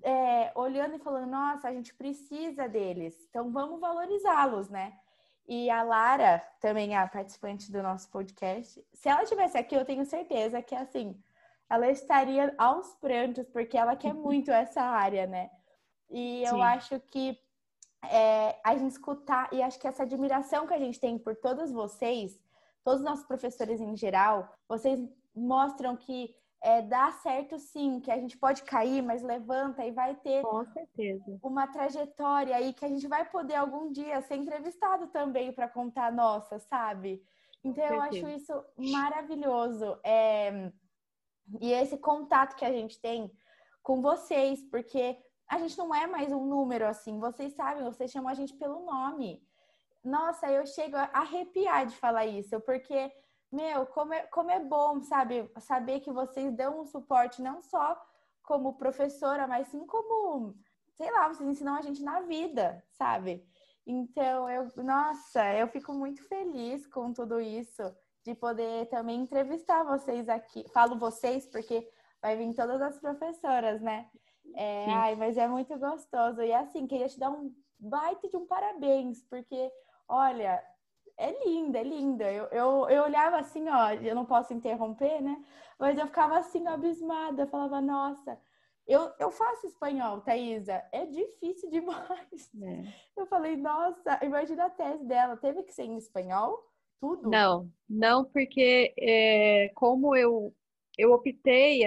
é, 0.02 0.50
olhando 0.54 0.96
e 0.96 0.98
falando, 0.98 1.30
nossa, 1.30 1.68
a 1.68 1.72
gente 1.72 1.94
precisa 1.94 2.68
deles. 2.68 3.26
Então, 3.28 3.52
vamos 3.52 3.80
valorizá-los, 3.80 4.68
né? 4.68 4.98
E 5.46 5.70
a 5.70 5.82
Lara, 5.82 6.42
também 6.60 6.96
a 6.96 7.06
participante 7.06 7.70
do 7.70 7.82
nosso 7.82 8.10
podcast, 8.10 8.84
se 8.92 9.08
ela 9.08 9.22
estivesse 9.22 9.58
aqui, 9.58 9.74
eu 9.74 9.84
tenho 9.84 10.04
certeza 10.04 10.62
que, 10.62 10.74
assim, 10.74 11.22
ela 11.68 11.88
estaria 11.90 12.54
aos 12.58 12.94
prantos, 12.96 13.46
porque 13.48 13.76
ela 13.76 13.94
quer 13.94 14.14
muito 14.14 14.50
essa 14.50 14.82
área, 14.82 15.26
né? 15.26 15.50
E 16.10 16.42
eu 16.42 16.56
Sim. 16.56 16.62
acho 16.62 17.00
que 17.00 17.38
é, 18.10 18.60
a 18.64 18.76
gente 18.76 18.92
escutar, 18.92 19.48
e 19.52 19.62
acho 19.62 19.78
que 19.78 19.86
essa 19.86 20.02
admiração 20.02 20.66
que 20.66 20.74
a 20.74 20.78
gente 20.78 21.00
tem 21.00 21.18
por 21.18 21.36
todos 21.36 21.70
vocês, 21.70 22.38
todos 22.82 23.00
os 23.00 23.04
nossos 23.04 23.26
professores 23.26 23.80
em 23.80 23.96
geral, 23.96 24.52
vocês 24.68 25.00
mostram 25.34 25.96
que 25.96 26.34
é, 26.62 26.80
dá 26.80 27.12
certo 27.12 27.58
sim, 27.58 28.00
que 28.00 28.10
a 28.10 28.18
gente 28.18 28.38
pode 28.38 28.62
cair, 28.62 29.02
mas 29.02 29.22
levanta 29.22 29.84
e 29.84 29.90
vai 29.90 30.14
ter 30.14 30.42
Com 30.42 30.64
certeza. 30.64 31.38
uma 31.42 31.66
trajetória 31.66 32.56
aí 32.56 32.72
que 32.72 32.84
a 32.84 32.88
gente 32.88 33.06
vai 33.06 33.24
poder 33.28 33.54
algum 33.54 33.92
dia 33.92 34.22
ser 34.22 34.36
entrevistado 34.36 35.08
também 35.08 35.52
para 35.52 35.68
contar 35.68 36.06
a 36.06 36.12
nossa, 36.12 36.58
sabe? 36.58 37.22
Então 37.62 37.84
eu 37.84 38.00
acho 38.00 38.28
isso 38.28 38.64
maravilhoso. 38.76 39.98
É 40.02 40.72
e 41.60 41.72
esse 41.72 41.96
contato 41.98 42.56
que 42.56 42.64
a 42.64 42.72
gente 42.72 43.00
tem 43.00 43.30
com 43.82 44.00
vocês, 44.00 44.62
porque 44.70 45.18
a 45.48 45.58
gente 45.58 45.76
não 45.78 45.94
é 45.94 46.06
mais 46.06 46.32
um 46.32 46.44
número 46.44 46.86
assim, 46.86 47.18
vocês 47.18 47.52
sabem, 47.54 47.84
vocês 47.84 48.10
chamam 48.10 48.30
a 48.30 48.34
gente 48.34 48.54
pelo 48.54 48.84
nome. 48.84 49.42
Nossa, 50.02 50.50
eu 50.50 50.66
chego 50.66 50.96
a 50.96 51.10
arrepiar 51.12 51.86
de 51.86 51.96
falar 51.96 52.26
isso, 52.26 52.60
porque, 52.60 53.12
meu, 53.50 53.86
como 53.86 54.12
é, 54.12 54.26
como 54.26 54.50
é 54.50 54.60
bom, 54.60 55.00
sabe, 55.00 55.50
saber 55.58 56.00
que 56.00 56.12
vocês 56.12 56.54
dão 56.54 56.80
um 56.80 56.84
suporte 56.84 57.40
não 57.40 57.62
só 57.62 58.00
como 58.42 58.74
professora, 58.74 59.46
mas 59.46 59.68
sim 59.68 59.86
como, 59.86 60.54
sei 60.94 61.10
lá, 61.10 61.28
vocês 61.28 61.48
ensinam 61.48 61.74
a 61.74 61.80
gente 61.80 62.02
na 62.02 62.20
vida, 62.20 62.84
sabe? 62.90 63.46
Então, 63.86 64.48
eu, 64.48 64.70
nossa, 64.82 65.54
eu 65.54 65.68
fico 65.68 65.92
muito 65.92 66.22
feliz 66.26 66.86
com 66.86 67.12
tudo 67.12 67.40
isso 67.40 67.82
de 68.22 68.34
poder 68.34 68.88
também 68.88 69.20
entrevistar 69.20 69.84
vocês 69.84 70.28
aqui. 70.28 70.66
Falo 70.70 70.98
vocês 70.98 71.46
porque 71.46 71.86
vai 72.20 72.36
vir 72.36 72.54
todas 72.54 72.80
as 72.80 72.98
professoras, 72.98 73.82
né? 73.82 74.08
É, 74.54 74.86
ai, 74.90 75.14
mas 75.16 75.36
é 75.36 75.48
muito 75.48 75.76
gostoso. 75.78 76.42
E 76.42 76.52
assim, 76.52 76.86
queria 76.86 77.08
te 77.08 77.18
dar 77.18 77.30
um 77.30 77.54
baita 77.78 78.28
de 78.28 78.36
um 78.36 78.46
parabéns, 78.46 79.22
porque, 79.24 79.70
olha, 80.08 80.62
é 81.16 81.44
linda, 81.44 81.78
é 81.78 81.82
linda. 81.82 82.30
Eu, 82.30 82.44
eu, 82.46 82.88
eu 82.88 83.02
olhava 83.04 83.38
assim, 83.38 83.68
ó, 83.68 83.92
eu 83.92 84.14
não 84.14 84.24
posso 84.24 84.52
interromper, 84.52 85.20
né? 85.20 85.44
Mas 85.78 85.98
eu 85.98 86.06
ficava 86.06 86.38
assim, 86.38 86.66
abismada. 86.66 87.46
Falava, 87.46 87.80
nossa, 87.80 88.38
eu, 88.86 89.12
eu 89.18 89.30
faço 89.30 89.66
espanhol, 89.66 90.20
Thaisa. 90.20 90.82
É 90.92 91.06
difícil 91.06 91.68
demais. 91.70 92.50
É. 92.62 92.82
Eu 93.16 93.26
falei, 93.26 93.56
nossa, 93.56 94.18
imagina 94.22 94.66
a 94.66 94.70
tese 94.70 95.04
dela. 95.04 95.36
Teve 95.36 95.62
que 95.62 95.72
ser 95.72 95.84
em 95.84 95.96
espanhol? 95.96 96.62
tudo? 97.04 97.28
Não, 97.28 97.70
não, 97.88 98.24
porque 98.24 98.94
é, 98.98 99.70
como 99.74 100.16
eu, 100.16 100.54
eu 100.96 101.12
optei, 101.12 101.82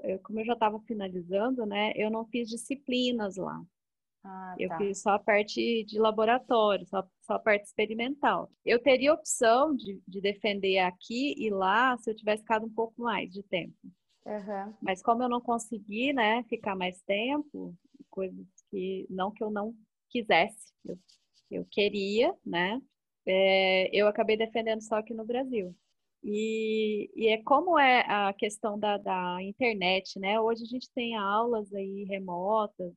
é, 0.00 0.18
como 0.18 0.40
eu 0.40 0.44
já 0.44 0.54
estava 0.54 0.80
finalizando, 0.80 1.64
né, 1.66 1.92
eu 1.96 2.10
não 2.10 2.26
fiz 2.26 2.48
disciplinas 2.48 3.36
lá. 3.36 3.60
Ah, 4.24 4.56
eu 4.58 4.70
tá. 4.70 4.78
fiz 4.78 5.02
só 5.02 5.10
a 5.10 5.18
parte 5.18 5.84
de 5.84 5.98
laboratório, 5.98 6.86
só, 6.86 7.06
só 7.20 7.34
a 7.34 7.38
parte 7.38 7.66
experimental. 7.66 8.50
Eu 8.64 8.82
teria 8.82 9.12
opção 9.12 9.76
de, 9.76 10.00
de 10.08 10.20
defender 10.20 10.78
aqui 10.78 11.34
e 11.36 11.50
lá 11.50 11.96
se 11.98 12.10
eu 12.10 12.16
tivesse 12.16 12.42
ficado 12.42 12.64
um 12.64 12.72
pouco 12.72 13.02
mais 13.02 13.30
de 13.30 13.42
tempo. 13.42 13.76
Uhum. 14.24 14.74
Mas 14.80 15.02
como 15.02 15.22
eu 15.22 15.28
não 15.28 15.42
consegui, 15.42 16.14
né, 16.14 16.42
ficar 16.44 16.74
mais 16.74 17.02
tempo, 17.02 17.74
coisas 18.08 18.46
que 18.70 19.06
não 19.10 19.30
que 19.30 19.44
eu 19.44 19.50
não 19.50 19.74
quisesse, 20.08 20.72
eu, 20.86 20.98
eu 21.50 21.66
queria, 21.70 22.34
né, 22.44 22.80
é, 23.26 23.90
eu 23.92 24.06
acabei 24.06 24.38
defendendo 24.38 24.80
só 24.80 24.96
aqui 24.96 25.12
no 25.12 25.26
Brasil. 25.26 25.76
E, 26.24 27.10
e, 27.14 27.28
é 27.28 27.42
como 27.42 27.78
é 27.78 28.00
a 28.08 28.32
questão 28.32 28.78
da, 28.78 28.96
da, 28.96 29.42
internet, 29.42 30.18
né? 30.18 30.40
Hoje 30.40 30.62
a 30.62 30.66
gente 30.66 30.88
tem 30.94 31.14
aulas 31.14 31.72
aí 31.74 32.04
remotas, 32.04 32.94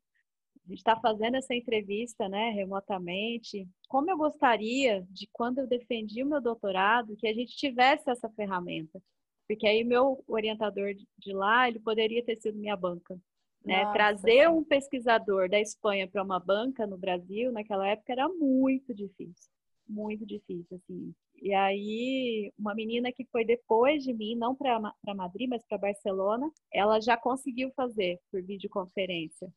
a 0.66 0.70
gente 0.70 0.78
está 0.78 0.96
fazendo 0.96 1.36
essa 1.36 1.54
entrevista, 1.54 2.30
né, 2.30 2.52
remotamente. 2.52 3.68
Como 3.90 4.10
eu 4.10 4.18
gostaria 4.18 5.06
de, 5.10 5.28
quando 5.34 5.60
eu 5.60 5.68
defendi 5.68 6.24
o 6.24 6.26
meu 6.26 6.42
doutorado, 6.42 7.18
que 7.18 7.28
a 7.28 7.34
gente 7.34 7.56
tivesse 7.56 8.10
essa 8.10 8.30
ferramenta. 8.30 9.02
Porque 9.46 9.68
aí 9.68 9.84
meu 9.84 10.24
orientador 10.28 10.94
de 11.18 11.34
lá, 11.34 11.68
ele 11.68 11.80
poderia 11.80 12.24
ter 12.24 12.38
sido 12.38 12.58
minha 12.58 12.78
banca. 12.78 13.18
Né? 13.66 13.92
Trazer 13.92 14.50
um 14.50 14.64
pesquisador 14.64 15.50
da 15.50 15.60
Espanha 15.60 16.08
para 16.08 16.24
uma 16.24 16.40
banca 16.40 16.88
no 16.88 16.98
Brasil, 16.98 17.52
naquela 17.52 17.88
época, 17.88 18.14
era 18.14 18.30
muito 18.30 18.94
difícil 18.94 19.52
muito 19.88 20.26
difícil, 20.26 20.78
assim. 20.78 21.14
E 21.42 21.54
aí, 21.54 22.52
uma 22.58 22.74
menina 22.74 23.12
que 23.12 23.26
foi 23.26 23.46
depois 23.46 24.04
de 24.04 24.14
mim, 24.14 24.36
não 24.36 24.56
para 24.56 24.80
Madrid, 25.16 25.50
mas 25.50 25.64
para 25.66 25.78
Barcelona, 25.78 26.52
ela 26.74 27.00
já 27.00 27.16
conseguiu 27.16 27.72
fazer 27.76 28.20
por 28.32 28.42
videoconferência 28.42 29.52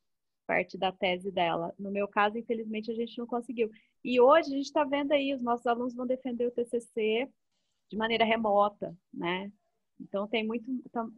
parte 0.51 0.77
da 0.77 0.91
tese 0.91 1.31
dela. 1.31 1.73
No 1.79 1.93
meu 1.93 2.09
caso, 2.09 2.37
infelizmente, 2.37 2.91
a 2.91 2.95
gente 2.95 3.17
não 3.17 3.25
conseguiu. 3.25 3.71
E 4.03 4.21
hoje 4.21 4.49
a 4.49 4.57
gente 4.57 4.67
está 4.67 4.83
vendo 4.83 5.13
aí, 5.13 5.33
os 5.33 5.41
nossos 5.41 5.65
alunos 5.65 5.95
vão 5.95 6.05
defender 6.05 6.45
o 6.45 6.51
TCC 6.51 7.31
de 7.89 7.97
maneira 7.97 8.25
remota, 8.25 8.93
né? 9.15 9.53
Então 10.01 10.27
tem 10.27 10.45
muito, 10.45 10.67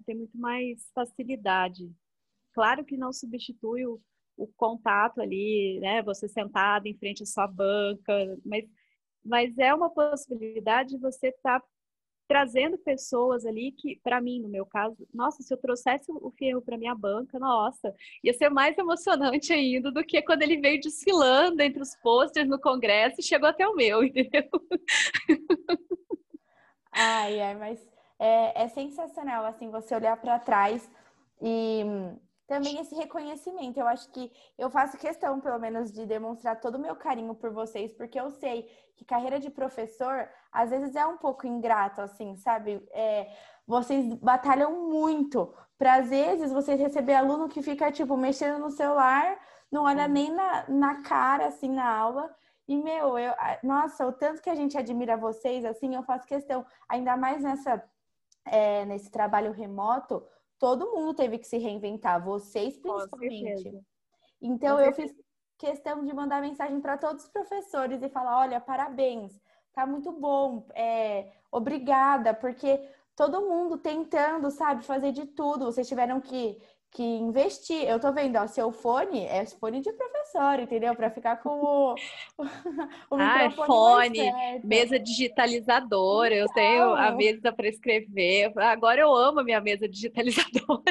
tem 0.04 0.14
muito 0.14 0.36
mais 0.36 0.90
facilidade. 0.94 1.90
Claro 2.52 2.84
que 2.84 2.94
não 2.94 3.10
substitui 3.10 3.86
o, 3.86 3.98
o 4.36 4.46
contato 4.48 5.22
ali, 5.22 5.80
né? 5.80 6.02
Você 6.02 6.28
sentado 6.28 6.86
em 6.86 6.98
frente 6.98 7.22
à 7.22 7.26
sua 7.26 7.46
banca, 7.46 8.38
mas 8.44 8.68
mas 9.24 9.56
é 9.58 9.74
uma 9.74 9.90
possibilidade 9.90 10.90
de 10.90 10.98
você 10.98 11.28
estar 11.28 11.60
tá 11.60 11.66
trazendo 12.28 12.78
pessoas 12.78 13.44
ali 13.44 13.72
que, 13.72 14.00
para 14.02 14.20
mim, 14.20 14.40
no 14.40 14.48
meu 14.48 14.64
caso, 14.64 14.96
nossa, 15.12 15.42
se 15.42 15.52
eu 15.52 15.58
trouxesse 15.58 16.10
o 16.10 16.30
Fierro 16.30 16.62
para 16.62 16.78
minha 16.78 16.94
banca, 16.94 17.38
nossa, 17.38 17.94
ia 18.24 18.32
ser 18.32 18.48
mais 18.48 18.76
emocionante 18.78 19.52
ainda 19.52 19.92
do 19.92 20.02
que 20.02 20.22
quando 20.22 20.42
ele 20.42 20.58
veio 20.58 20.80
desfilando 20.80 21.60
entre 21.60 21.82
os 21.82 21.94
posters 21.96 22.48
no 22.48 22.58
congresso 22.58 23.16
e 23.20 23.22
chegou 23.22 23.48
até 23.48 23.68
o 23.68 23.74
meu, 23.74 24.02
entendeu? 24.04 24.48
Ai, 26.90 27.38
ai, 27.40 27.54
mas 27.54 27.86
é, 28.18 28.62
é 28.62 28.68
sensacional, 28.68 29.44
assim, 29.44 29.70
você 29.70 29.94
olhar 29.94 30.16
para 30.16 30.38
trás 30.38 30.90
e 31.40 31.82
também 32.52 32.78
esse 32.78 32.94
reconhecimento. 32.94 33.78
Eu 33.80 33.88
acho 33.88 34.10
que 34.10 34.30
eu 34.58 34.68
faço 34.68 34.98
questão, 34.98 35.40
pelo 35.40 35.58
menos, 35.58 35.90
de 35.90 36.04
demonstrar 36.04 36.60
todo 36.60 36.74
o 36.74 36.78
meu 36.78 36.94
carinho 36.94 37.34
por 37.34 37.50
vocês, 37.50 37.94
porque 37.94 38.20
eu 38.20 38.30
sei 38.30 38.68
que 38.94 39.06
carreira 39.06 39.40
de 39.40 39.48
professor 39.48 40.28
às 40.52 40.68
vezes 40.68 40.94
é 40.94 41.06
um 41.06 41.16
pouco 41.16 41.46
ingrato, 41.46 42.02
assim, 42.02 42.36
sabe? 42.36 42.86
É, 42.92 43.26
vocês 43.66 44.14
batalham 44.16 44.90
muito 44.90 45.54
para 45.78 45.94
às 45.94 46.10
vezes 46.10 46.52
vocês 46.52 46.78
receber 46.78 47.14
aluno 47.14 47.48
que 47.48 47.62
fica 47.62 47.90
tipo 47.90 48.18
mexendo 48.18 48.58
no 48.58 48.70
celular, 48.70 49.38
não 49.70 49.84
olha 49.84 50.06
nem 50.06 50.30
na, 50.30 50.68
na 50.68 51.02
cara 51.02 51.46
assim 51.46 51.70
na 51.70 51.88
aula. 51.90 52.36
E 52.68 52.76
meu, 52.76 53.18
eu, 53.18 53.32
nossa, 53.62 54.06
o 54.06 54.12
tanto 54.12 54.42
que 54.42 54.50
a 54.50 54.54
gente 54.54 54.76
admira 54.76 55.16
vocês, 55.16 55.64
assim, 55.64 55.94
eu 55.94 56.02
faço 56.02 56.26
questão, 56.26 56.66
ainda 56.86 57.16
mais 57.16 57.42
nessa 57.42 57.82
é, 58.44 58.84
nesse 58.84 59.10
trabalho 59.10 59.52
remoto, 59.52 60.22
todo 60.62 60.92
mundo 60.92 61.12
teve 61.12 61.38
que 61.38 61.46
se 61.48 61.58
reinventar, 61.58 62.24
vocês 62.24 62.78
principalmente. 62.78 63.84
Então 64.40 64.78
eu 64.78 64.92
fiz 64.92 65.12
questão 65.58 66.04
de 66.04 66.14
mandar 66.14 66.40
mensagem 66.40 66.80
para 66.80 66.96
todos 66.96 67.24
os 67.24 67.30
professores 67.30 68.00
e 68.00 68.08
falar, 68.08 68.38
olha, 68.38 68.60
parabéns, 68.60 69.42
tá 69.72 69.84
muito 69.84 70.12
bom, 70.12 70.64
é, 70.72 71.32
obrigada, 71.50 72.32
porque 72.32 72.80
todo 73.16 73.42
mundo 73.42 73.76
tentando, 73.78 74.50
sabe, 74.50 74.84
fazer 74.84 75.12
de 75.12 75.26
tudo. 75.26 75.66
Vocês 75.66 75.88
tiveram 75.88 76.20
que, 76.20 76.56
que 76.90 77.02
investir. 77.02 77.84
Eu 77.84 78.00
tô 78.00 78.12
vendo, 78.12 78.36
ó, 78.36 78.46
seu 78.46 78.72
fone 78.72 79.24
é 79.24 79.44
fone 79.46 79.80
de 79.80 79.92
professor, 79.92 80.58
entendeu? 80.60 80.94
Para 80.94 81.10
ficar 81.10 81.36
com 81.36 81.50
o, 81.50 81.94
o 83.10 83.16
ah, 83.16 83.50
fone, 83.50 84.32
mesa 84.64 84.98
digitalizadora. 84.98 86.34
Eu 86.34 86.48
tenho 86.48 86.94
a 86.94 87.10
mesa 87.12 87.52
para 87.52 87.68
escrever. 87.68 88.52
Agora 88.58 89.00
eu 89.00 89.14
amo 89.14 89.40
a 89.40 89.44
minha 89.44 89.60
mesa 89.60 89.88
digitalizadora. 89.88 90.82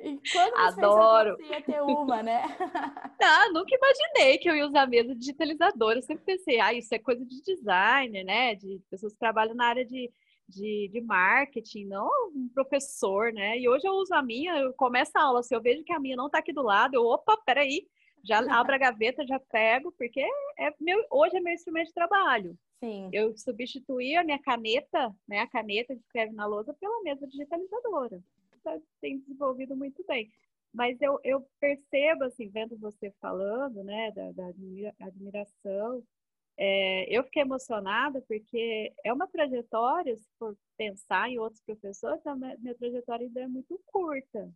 E 0.00 0.20
quando 0.32 0.56
Adoro. 0.56 1.36
Você 1.36 1.52
ia 1.52 1.62
ter 1.62 1.80
uma, 1.82 2.22
né? 2.22 2.42
Ah, 3.26 3.48
nunca 3.54 3.74
imaginei 3.74 4.36
que 4.36 4.50
eu 4.50 4.54
ia 4.54 4.66
usar 4.66 4.82
a 4.82 4.86
mesa 4.86 5.14
digitalizadora. 5.14 5.98
Eu 5.98 6.02
sempre 6.02 6.24
pensei, 6.26 6.60
ah, 6.60 6.74
isso 6.74 6.94
é 6.94 6.98
coisa 6.98 7.24
de 7.24 7.42
designer, 7.42 8.22
né? 8.22 8.54
De 8.54 8.82
pessoas 8.90 9.14
que 9.14 9.18
trabalham 9.18 9.54
na 9.54 9.66
área 9.66 9.84
de 9.84 10.10
de, 10.48 10.88
de 10.92 11.00
marketing, 11.00 11.86
não 11.86 12.08
um 12.34 12.48
professor, 12.52 13.32
né? 13.32 13.58
E 13.58 13.68
hoje 13.68 13.86
eu 13.86 13.92
uso 13.92 14.14
a 14.14 14.22
minha, 14.22 14.56
eu 14.58 14.72
começo 14.74 15.12
a 15.14 15.22
aula, 15.22 15.42
se 15.42 15.54
eu 15.54 15.60
vejo 15.60 15.84
que 15.84 15.92
a 15.92 16.00
minha 16.00 16.16
não 16.16 16.26
está 16.26 16.38
aqui 16.38 16.52
do 16.52 16.62
lado, 16.62 16.94
eu, 16.94 17.04
opa, 17.04 17.36
peraí, 17.44 17.86
já 18.22 18.38
abro 18.60 18.74
a 18.74 18.78
gaveta, 18.78 19.26
já 19.26 19.38
pego, 19.38 19.92
porque 19.92 20.20
é 20.58 20.72
meu, 20.80 21.04
hoje 21.10 21.36
é 21.36 21.40
meu 21.40 21.52
instrumento 21.52 21.88
de 21.88 21.94
trabalho. 21.94 22.58
Sim. 22.82 23.08
Eu 23.12 23.36
substituí 23.36 24.16
a 24.16 24.24
minha 24.24 24.38
caneta, 24.38 25.14
né, 25.26 25.40
a 25.40 25.46
caneta 25.46 25.94
que 25.94 26.00
escreve 26.00 26.32
na 26.32 26.46
lousa, 26.46 26.74
pela 26.74 27.02
mesa 27.02 27.26
digitalizadora. 27.26 28.22
Tá, 28.62 28.78
tem 29.00 29.18
desenvolvido 29.18 29.76
muito 29.76 30.04
bem. 30.06 30.30
Mas 30.72 31.00
eu, 31.00 31.20
eu 31.22 31.46
percebo, 31.60 32.24
assim, 32.24 32.48
vendo 32.48 32.76
você 32.76 33.12
falando, 33.20 33.84
né, 33.84 34.10
da, 34.10 34.32
da 34.32 34.46
admiração, 35.00 36.02
é, 36.56 37.06
eu 37.16 37.24
fiquei 37.24 37.42
emocionada 37.42 38.22
porque 38.28 38.92
é 39.04 39.12
uma 39.12 39.26
trajetória, 39.26 40.16
se 40.16 40.28
for 40.38 40.56
pensar 40.76 41.28
em 41.28 41.38
outros 41.38 41.60
professores, 41.62 42.24
a 42.26 42.34
minha 42.36 42.74
trajetória 42.78 43.26
ainda 43.26 43.40
é 43.40 43.48
muito 43.48 43.80
curta. 43.86 44.50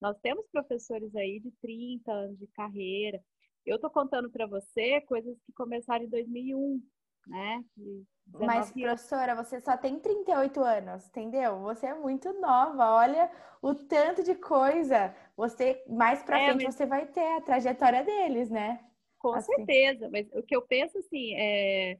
Nós 0.00 0.18
temos 0.20 0.46
professores 0.50 1.14
aí 1.14 1.40
de 1.40 1.50
30 1.62 2.12
anos 2.12 2.38
de 2.38 2.46
carreira. 2.48 3.22
Eu 3.64 3.76
estou 3.76 3.90
contando 3.90 4.30
para 4.30 4.46
você 4.46 5.00
coisas 5.02 5.36
que 5.44 5.52
começaram 5.52 6.04
em 6.04 6.08
2001, 6.08 6.82
né? 7.26 7.64
Mas, 8.38 8.72
professora, 8.72 9.34
você 9.34 9.60
só 9.60 9.76
tem 9.76 9.98
38 9.98 10.60
anos, 10.60 11.06
entendeu? 11.08 11.60
Você 11.60 11.86
é 11.86 11.94
muito 11.94 12.32
nova. 12.40 12.92
Olha 12.92 13.30
o 13.62 13.74
tanto 13.74 14.22
de 14.22 14.34
coisa. 14.34 15.14
Você 15.36 15.82
mais 15.88 16.22
para 16.22 16.40
é, 16.40 16.46
frente 16.48 16.64
mas... 16.64 16.74
você 16.74 16.86
vai 16.86 17.06
ter 17.06 17.36
a 17.36 17.40
trajetória 17.40 18.04
deles, 18.04 18.50
né? 18.50 18.80
Com 19.18 19.34
assim. 19.34 19.54
certeza, 19.54 20.08
mas 20.10 20.28
o 20.32 20.42
que 20.42 20.54
eu 20.54 20.62
penso 20.62 20.98
assim 20.98 21.34
é, 21.34 21.98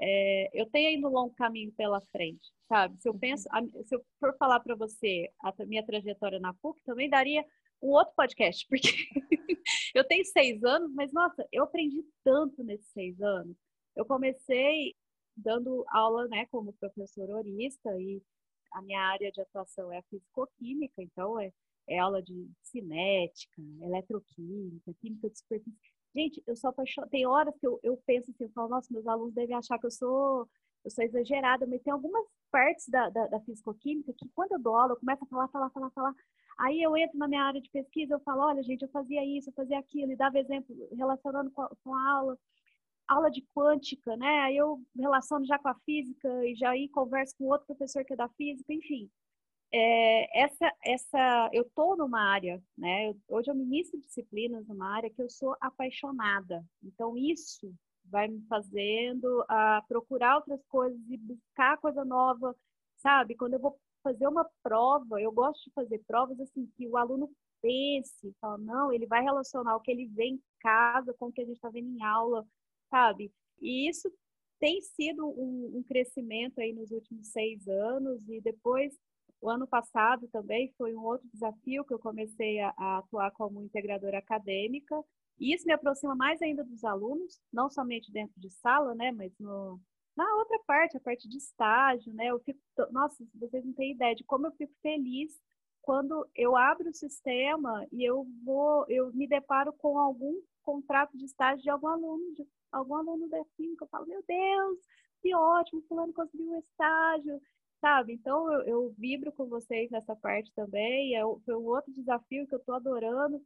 é, 0.00 0.50
eu 0.52 0.66
tenho 0.66 0.88
ainda 0.88 1.08
um 1.08 1.12
longo 1.12 1.34
caminho 1.34 1.72
pela 1.72 2.00
frente, 2.12 2.52
sabe? 2.68 3.00
Se 3.00 3.08
eu 3.08 3.12
uhum. 3.12 3.18
penso, 3.18 3.48
se 3.84 3.94
eu 3.94 4.04
for 4.20 4.36
falar 4.36 4.60
para 4.60 4.76
você 4.76 5.30
a 5.42 5.52
minha 5.66 5.84
trajetória 5.84 6.38
na 6.38 6.54
PUC, 6.54 6.80
também 6.84 7.10
daria 7.10 7.44
um 7.82 7.88
outro 7.88 8.14
podcast, 8.16 8.66
porque 8.70 8.88
eu 9.94 10.04
tenho 10.04 10.24
seis 10.24 10.62
anos, 10.62 10.92
mas 10.94 11.12
nossa, 11.12 11.46
eu 11.52 11.64
aprendi 11.64 12.04
tanto 12.24 12.62
nesses 12.62 12.90
seis 12.92 13.20
anos. 13.20 13.56
Eu 13.96 14.04
comecei 14.04 14.94
dando 15.36 15.84
aula, 15.88 16.26
né, 16.28 16.46
como 16.50 16.72
professor 16.74 17.30
horista 17.30 17.90
e 18.00 18.22
a 18.72 18.82
minha 18.82 19.00
área 19.00 19.30
de 19.30 19.40
atuação 19.40 19.92
é 19.92 19.98
a 19.98 20.02
fisicoquímica, 20.02 21.02
então 21.02 21.40
é, 21.40 21.52
é 21.88 21.98
aula 21.98 22.22
de 22.22 22.50
cinética, 22.62 23.62
eletroquímica, 23.82 24.92
química 25.00 25.30
de 25.30 25.38
superfície. 25.38 25.97
Gente, 26.14 26.42
eu 26.46 26.56
sou 26.56 26.70
apaixonada. 26.70 27.10
Tem 27.10 27.26
horas 27.26 27.54
que 27.58 27.66
eu, 27.66 27.78
eu 27.82 27.96
penso 28.06 28.30
assim, 28.30 28.44
eu 28.44 28.50
falo, 28.50 28.68
nossa, 28.68 28.92
meus 28.92 29.06
alunos 29.06 29.34
devem 29.34 29.54
achar 29.54 29.78
que 29.78 29.86
eu 29.86 29.90
sou, 29.90 30.48
eu 30.84 30.90
sou 30.90 31.04
exagerada, 31.04 31.66
mas 31.66 31.82
tem 31.82 31.92
algumas 31.92 32.24
partes 32.50 32.88
da, 32.88 33.08
da, 33.10 33.26
da 33.26 33.40
fisicoquímica 33.40 34.12
que 34.14 34.28
quando 34.34 34.52
eu 34.52 34.58
dou 34.58 34.76
aula, 34.76 34.92
eu 34.92 34.96
começo 34.96 35.24
a 35.24 35.26
falar, 35.26 35.48
falar, 35.48 35.70
falar, 35.70 35.90
falar. 35.90 36.14
Aí 36.58 36.82
eu 36.82 36.96
entro 36.96 37.18
na 37.18 37.28
minha 37.28 37.42
área 37.44 37.60
de 37.60 37.70
pesquisa, 37.70 38.14
eu 38.14 38.20
falo, 38.20 38.42
olha, 38.42 38.62
gente, 38.62 38.82
eu 38.82 38.88
fazia 38.88 39.24
isso, 39.24 39.50
eu 39.50 39.54
fazia 39.54 39.78
aquilo, 39.78 40.12
e 40.12 40.16
dava 40.16 40.38
exemplo 40.38 40.74
relacionando 40.96 41.50
com 41.50 41.62
a, 41.62 41.70
com 41.84 41.94
a 41.94 42.10
aula 42.10 42.38
aula 43.08 43.30
de 43.30 43.42
quântica, 43.54 44.16
né? 44.18 44.40
Aí 44.40 44.56
eu 44.58 44.82
relaciono 44.94 45.46
já 45.46 45.58
com 45.58 45.68
a 45.68 45.74
física 45.76 46.28
e 46.46 46.54
já 46.54 46.70
aí 46.70 46.90
converso 46.90 47.34
com 47.38 47.46
outro 47.46 47.66
professor 47.66 48.04
que 48.04 48.12
é 48.12 48.16
da 48.16 48.28
física, 48.30 48.70
enfim 48.72 49.10
é, 49.72 50.42
essa, 50.44 50.72
essa, 50.84 51.50
eu 51.52 51.62
estou 51.62 51.96
numa 51.96 52.20
área, 52.20 52.62
né? 52.76 53.14
hoje 53.28 53.50
eu 53.50 53.54
ministro 53.54 54.00
disciplinas 54.00 54.66
numa 54.66 54.96
área 54.96 55.10
que 55.10 55.20
eu 55.20 55.28
sou 55.28 55.56
apaixonada. 55.60 56.64
Então 56.82 57.16
isso 57.16 57.72
vai 58.04 58.28
me 58.28 58.40
fazendo 58.48 59.44
a 59.48 59.82
procurar 59.86 60.36
outras 60.36 60.64
coisas 60.68 60.98
e 61.10 61.16
buscar 61.18 61.78
coisa 61.78 62.04
nova, 62.04 62.56
sabe? 62.96 63.34
Quando 63.36 63.54
eu 63.54 63.60
vou 63.60 63.78
fazer 64.02 64.26
uma 64.26 64.48
prova, 64.62 65.20
eu 65.20 65.30
gosto 65.30 65.64
de 65.64 65.72
fazer 65.74 66.02
provas 66.06 66.40
assim 66.40 66.66
que 66.76 66.88
o 66.88 66.96
aluno 66.96 67.30
pense, 67.60 68.34
fala, 68.40 68.56
não, 68.58 68.92
ele 68.92 69.06
vai 69.06 69.22
relacionar 69.22 69.76
o 69.76 69.80
que 69.80 69.90
ele 69.90 70.06
vê 70.06 70.24
em 70.24 70.42
casa 70.60 71.12
com 71.14 71.26
o 71.26 71.32
que 71.32 71.42
a 71.42 71.44
gente 71.44 71.56
está 71.56 71.68
vendo 71.68 71.88
em 71.88 72.02
aula, 72.02 72.46
sabe? 72.88 73.32
E 73.60 73.88
isso 73.88 74.10
tem 74.58 74.80
sido 74.80 75.26
um, 75.26 75.78
um, 75.78 75.82
crescimento 75.82 76.60
aí 76.60 76.72
nos 76.72 76.90
últimos 76.90 77.28
seis 77.28 77.66
anos 77.68 78.28
e 78.28 78.40
depois 78.40 78.96
o 79.40 79.48
ano 79.48 79.66
passado 79.66 80.28
também 80.28 80.72
foi 80.76 80.94
um 80.94 81.04
outro 81.04 81.28
desafio 81.32 81.84
que 81.84 81.94
eu 81.94 81.98
comecei 81.98 82.60
a, 82.60 82.74
a 82.76 82.98
atuar 82.98 83.30
como 83.32 83.62
integradora 83.62 84.18
acadêmica. 84.18 85.02
E 85.38 85.54
isso 85.54 85.66
me 85.66 85.72
aproxima 85.72 86.14
mais 86.16 86.42
ainda 86.42 86.64
dos 86.64 86.82
alunos, 86.84 87.40
não 87.52 87.70
somente 87.70 88.10
dentro 88.10 88.34
de 88.40 88.50
sala, 88.50 88.94
né, 88.94 89.12
mas 89.12 89.32
no, 89.38 89.80
na 90.16 90.34
outra 90.34 90.58
parte, 90.66 90.96
a 90.96 91.00
parte 91.00 91.28
de 91.28 91.38
estágio, 91.38 92.12
né? 92.12 92.26
Eu 92.26 92.40
fico, 92.40 92.58
nossa, 92.90 93.24
vocês 93.36 93.64
não 93.64 93.72
têm 93.72 93.92
ideia 93.92 94.16
de 94.16 94.24
como 94.24 94.48
eu 94.48 94.52
fico 94.52 94.74
feliz 94.82 95.40
quando 95.80 96.28
eu 96.34 96.56
abro 96.56 96.90
o 96.90 96.94
sistema 96.94 97.86
e 97.92 98.04
eu 98.04 98.26
vou, 98.44 98.84
eu 98.88 99.12
me 99.14 99.26
deparo 99.26 99.72
com 99.72 99.96
algum 99.96 100.34
contrato 100.62 101.16
de 101.16 101.24
estágio 101.24 101.62
de 101.62 101.70
algum 101.70 101.86
aluno, 101.86 102.34
de 102.34 102.46
algum 102.70 102.96
aluno 102.96 103.28
da 103.28 103.42
química, 103.56 103.84
eu 103.84 103.88
falo, 103.88 104.06
meu 104.06 104.22
Deus, 104.26 104.78
que 105.22 105.34
ótimo, 105.34 105.82
fulano 105.88 106.12
conseguiu 106.12 106.50
um 106.50 106.58
estágio 106.58 107.40
sabe? 107.80 108.12
Então 108.14 108.52
eu, 108.52 108.62
eu, 108.62 108.94
vibro 108.98 109.32
com 109.32 109.46
vocês 109.46 109.90
nessa 109.90 110.14
parte 110.16 110.52
também. 110.54 111.16
É, 111.16 111.22
foi 111.44 111.54
um 111.56 111.66
outro 111.66 111.92
desafio 111.92 112.46
que 112.46 112.54
eu 112.54 112.58
estou 112.58 112.74
adorando. 112.74 113.42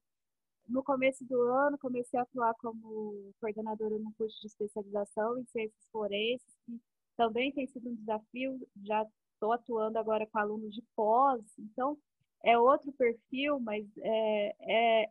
No 0.68 0.82
começo 0.82 1.24
do 1.24 1.40
ano, 1.42 1.78
comecei 1.78 2.18
a 2.18 2.22
atuar 2.22 2.54
como 2.54 3.32
coordenadora 3.40 3.98
no 3.98 4.12
curso 4.14 4.40
de 4.40 4.46
especialização 4.46 5.38
em 5.38 5.44
ciências 5.46 5.88
forenses, 5.90 6.56
que 6.64 6.80
também 7.16 7.52
tem 7.52 7.66
sido 7.66 7.90
um 7.90 7.94
desafio. 7.96 8.58
Já 8.84 9.06
estou 9.34 9.52
atuando 9.52 9.98
agora 9.98 10.26
com 10.26 10.38
alunos 10.38 10.74
de 10.74 10.82
pós, 10.94 11.42
então 11.58 11.98
é 12.44 12.58
outro 12.58 12.92
perfil, 12.92 13.60
mas 13.60 13.84
é, 13.98 14.54
é, 14.60 15.10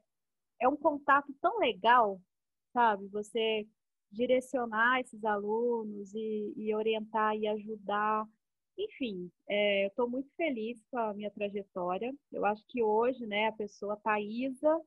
é 0.62 0.68
um 0.70 0.78
contato 0.78 1.34
tão 1.42 1.60
legal, 1.60 2.20
sabe? 2.74 3.08
Você 3.10 3.68
direcionar 4.12 5.00
esses 5.02 5.24
alunos 5.24 6.14
e, 6.14 6.54
e 6.58 6.76
orientar 6.76 7.36
e 7.36 7.48
ajudar 7.48 8.26
enfim, 8.86 9.32
é, 9.48 9.86
eu 9.86 9.88
estou 9.89 10.10
muito 10.10 10.30
feliz 10.36 10.82
com 10.89 10.98
a 10.98 11.13
minha 11.13 11.32
trajetória. 11.32 12.13
Eu 12.32 12.46
acho 12.46 12.63
que 12.67 12.82
hoje, 12.82 13.26
né, 13.26 13.48
a 13.48 13.52
pessoa 13.52 13.98
Thaisa, 13.98 14.80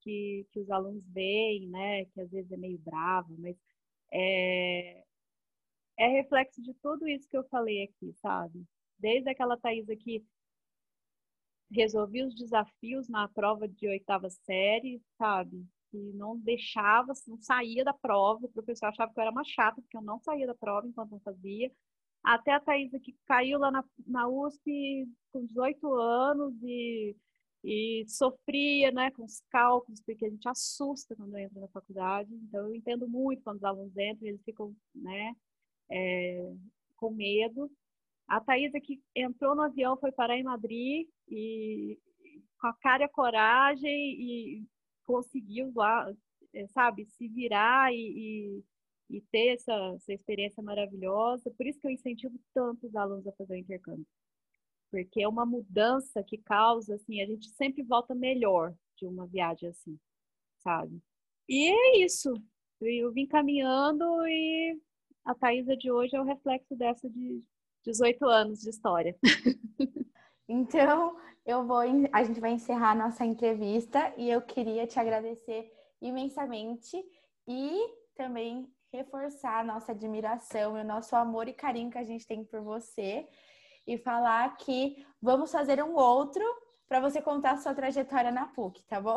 que, 0.00 0.46
que 0.52 0.60
os 0.60 0.70
alunos 0.70 1.04
veem, 1.08 1.68
né, 1.68 2.04
que 2.06 2.20
às 2.20 2.30
vezes 2.30 2.50
é 2.52 2.56
meio 2.56 2.78
brava, 2.78 3.28
mas 3.38 3.56
é, 4.12 5.04
é 5.98 6.08
reflexo 6.08 6.62
de 6.62 6.74
tudo 6.74 7.08
isso 7.08 7.28
que 7.28 7.36
eu 7.36 7.44
falei 7.48 7.84
aqui, 7.84 8.12
sabe? 8.14 8.64
Desde 8.98 9.30
aquela 9.30 9.56
Thaisa 9.56 9.96
que 9.96 10.24
resolvia 11.70 12.26
os 12.26 12.34
desafios 12.34 13.08
na 13.08 13.28
prova 13.28 13.66
de 13.66 13.88
oitava 13.88 14.30
série, 14.30 15.02
sabe? 15.18 15.66
Que 15.90 15.98
não 16.12 16.38
deixava, 16.38 17.12
não 17.26 17.38
saía 17.38 17.84
da 17.84 17.92
prova, 17.92 18.46
o 18.46 18.52
professor 18.52 18.86
achava 18.86 19.12
que 19.12 19.18
eu 19.18 19.22
era 19.22 19.30
uma 19.30 19.44
chata, 19.44 19.80
porque 19.80 19.96
eu 19.96 20.02
não 20.02 20.20
saía 20.20 20.46
da 20.46 20.54
prova 20.54 20.86
enquanto 20.86 21.12
não 21.12 21.20
fazia 21.20 21.72
até 22.24 22.52
a 22.52 22.60
Thaisa 22.60 22.98
que 22.98 23.14
caiu 23.26 23.58
lá 23.58 23.70
na, 23.70 23.84
na 24.06 24.26
USP 24.26 25.06
com 25.30 25.44
18 25.44 25.94
anos 25.94 26.54
e, 26.62 27.14
e 27.62 28.04
sofria 28.08 28.90
né, 28.90 29.10
com 29.10 29.24
os 29.24 29.42
cálculos, 29.50 30.00
porque 30.00 30.24
a 30.24 30.30
gente 30.30 30.48
assusta 30.48 31.14
quando 31.14 31.36
entra 31.36 31.60
na 31.60 31.68
faculdade. 31.68 32.34
Então, 32.34 32.68
eu 32.68 32.74
entendo 32.74 33.06
muito 33.06 33.42
quando 33.42 33.58
os 33.58 33.64
alunos 33.64 33.96
entram, 33.96 34.28
eles 34.28 34.42
ficam 34.42 34.74
né, 34.94 35.36
é, 35.90 36.52
com 36.96 37.10
medo. 37.10 37.70
A 38.26 38.40
Thaisa 38.40 38.80
que 38.80 39.02
entrou 39.14 39.54
no 39.54 39.62
avião, 39.62 39.98
foi 39.98 40.10
parar 40.10 40.38
em 40.38 40.42
Madrid 40.42 41.06
e 41.28 41.98
com 42.58 42.68
a 42.68 42.72
cara 42.72 43.02
e 43.02 43.06
a 43.06 43.08
coragem 43.10 43.90
e 43.90 44.66
conseguiu 45.04 45.70
lá, 45.76 46.10
é, 46.54 46.66
sabe, 46.68 47.04
se 47.04 47.28
virar 47.28 47.92
e, 47.92 47.96
e, 47.96 48.64
e 49.14 49.20
ter 49.30 49.54
essa, 49.54 49.72
essa 49.94 50.12
experiência 50.12 50.62
maravilhosa. 50.62 51.50
Por 51.50 51.66
isso 51.66 51.78
que 51.78 51.86
eu 51.86 51.90
incentivo 51.90 52.38
tanto 52.52 52.86
os 52.86 52.96
alunos 52.96 53.26
a 53.26 53.32
fazer 53.32 53.54
o 53.54 53.58
intercâmbio. 53.58 54.06
Porque 54.90 55.22
é 55.22 55.28
uma 55.28 55.46
mudança 55.46 56.22
que 56.22 56.38
causa, 56.38 56.96
assim, 56.96 57.20
a 57.22 57.26
gente 57.26 57.48
sempre 57.50 57.82
volta 57.82 58.14
melhor 58.14 58.74
de 58.96 59.06
uma 59.06 59.26
viagem 59.26 59.68
assim, 59.68 59.98
sabe? 60.58 61.00
E 61.48 61.70
é 61.70 62.04
isso. 62.04 62.32
Eu 62.80 63.12
vim 63.12 63.26
caminhando 63.26 64.04
e 64.26 64.78
a 65.24 65.34
Thaisa 65.34 65.76
de 65.76 65.90
hoje 65.90 66.16
é 66.16 66.20
o 66.20 66.24
reflexo 66.24 66.76
dessa 66.76 67.08
de 67.08 67.40
18 67.84 68.24
anos 68.26 68.60
de 68.60 68.70
história. 68.70 69.16
Então, 70.46 71.16
eu 71.46 71.66
vou, 71.66 71.78
a 72.12 72.22
gente 72.22 72.38
vai 72.38 72.52
encerrar 72.52 72.90
a 72.90 72.94
nossa 72.94 73.24
entrevista 73.24 74.12
e 74.18 74.28
eu 74.28 74.42
queria 74.42 74.86
te 74.86 75.00
agradecer 75.00 75.72
imensamente 76.02 77.02
e 77.48 77.80
também 78.14 78.70
reforçar 78.94 79.60
a 79.60 79.64
nossa 79.64 79.90
admiração 79.90 80.78
e 80.78 80.80
o 80.80 80.84
nosso 80.84 81.16
amor 81.16 81.48
e 81.48 81.52
carinho 81.52 81.90
que 81.90 81.98
a 81.98 82.04
gente 82.04 82.26
tem 82.26 82.44
por 82.44 82.60
você 82.60 83.26
e 83.86 83.98
falar 83.98 84.56
que 84.56 85.04
vamos 85.20 85.50
fazer 85.50 85.82
um 85.82 85.96
outro 85.96 86.44
para 86.88 87.00
você 87.00 87.20
contar 87.20 87.52
a 87.52 87.56
sua 87.56 87.74
trajetória 87.74 88.30
na 88.30 88.46
PUC, 88.46 88.86
tá 88.86 89.00
bom? 89.00 89.16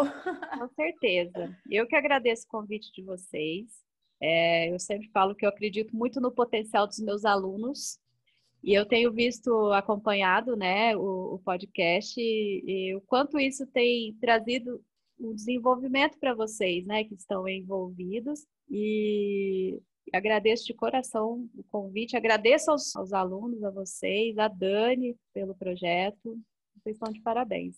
Com 0.58 0.68
certeza. 0.70 1.56
Eu 1.70 1.86
que 1.86 1.96
agradeço 1.96 2.46
o 2.46 2.50
convite 2.50 2.92
de 2.92 3.04
vocês. 3.04 3.68
É, 4.20 4.74
eu 4.74 4.80
sempre 4.80 5.08
falo 5.10 5.36
que 5.36 5.46
eu 5.46 5.50
acredito 5.50 5.96
muito 5.96 6.20
no 6.20 6.32
potencial 6.32 6.88
dos 6.88 7.00
meus 7.00 7.24
alunos 7.24 8.00
e 8.64 8.74
eu 8.74 8.84
tenho 8.86 9.14
visto, 9.14 9.72
acompanhado 9.74 10.56
né, 10.56 10.98
o, 10.98 11.36
o 11.36 11.40
podcast 11.40 12.20
e, 12.20 12.64
e, 12.66 12.96
o 12.96 13.02
quanto 13.02 13.40
isso 13.40 13.68
tem 13.68 14.16
trazido 14.20 14.84
um 15.20 15.36
desenvolvimento 15.36 16.18
para 16.18 16.34
vocês, 16.34 16.84
né, 16.86 17.04
que 17.04 17.14
estão 17.14 17.48
envolvidos. 17.48 18.48
E 18.70 19.80
agradeço 20.14 20.66
de 20.66 20.74
coração 20.74 21.48
o 21.56 21.64
convite, 21.66 22.16
agradeço 22.16 22.72
aos, 22.72 22.96
aos 22.96 23.14
alunos, 23.14 23.64
a 23.64 23.72
vocês, 23.72 24.38
a 24.38 24.48
Dani 24.48 25.16
pelo 25.34 25.56
projeto. 25.56 26.38
Vocês 26.76 26.96
estão 26.96 27.12
de 27.12 27.22
parabéns. 27.22 27.78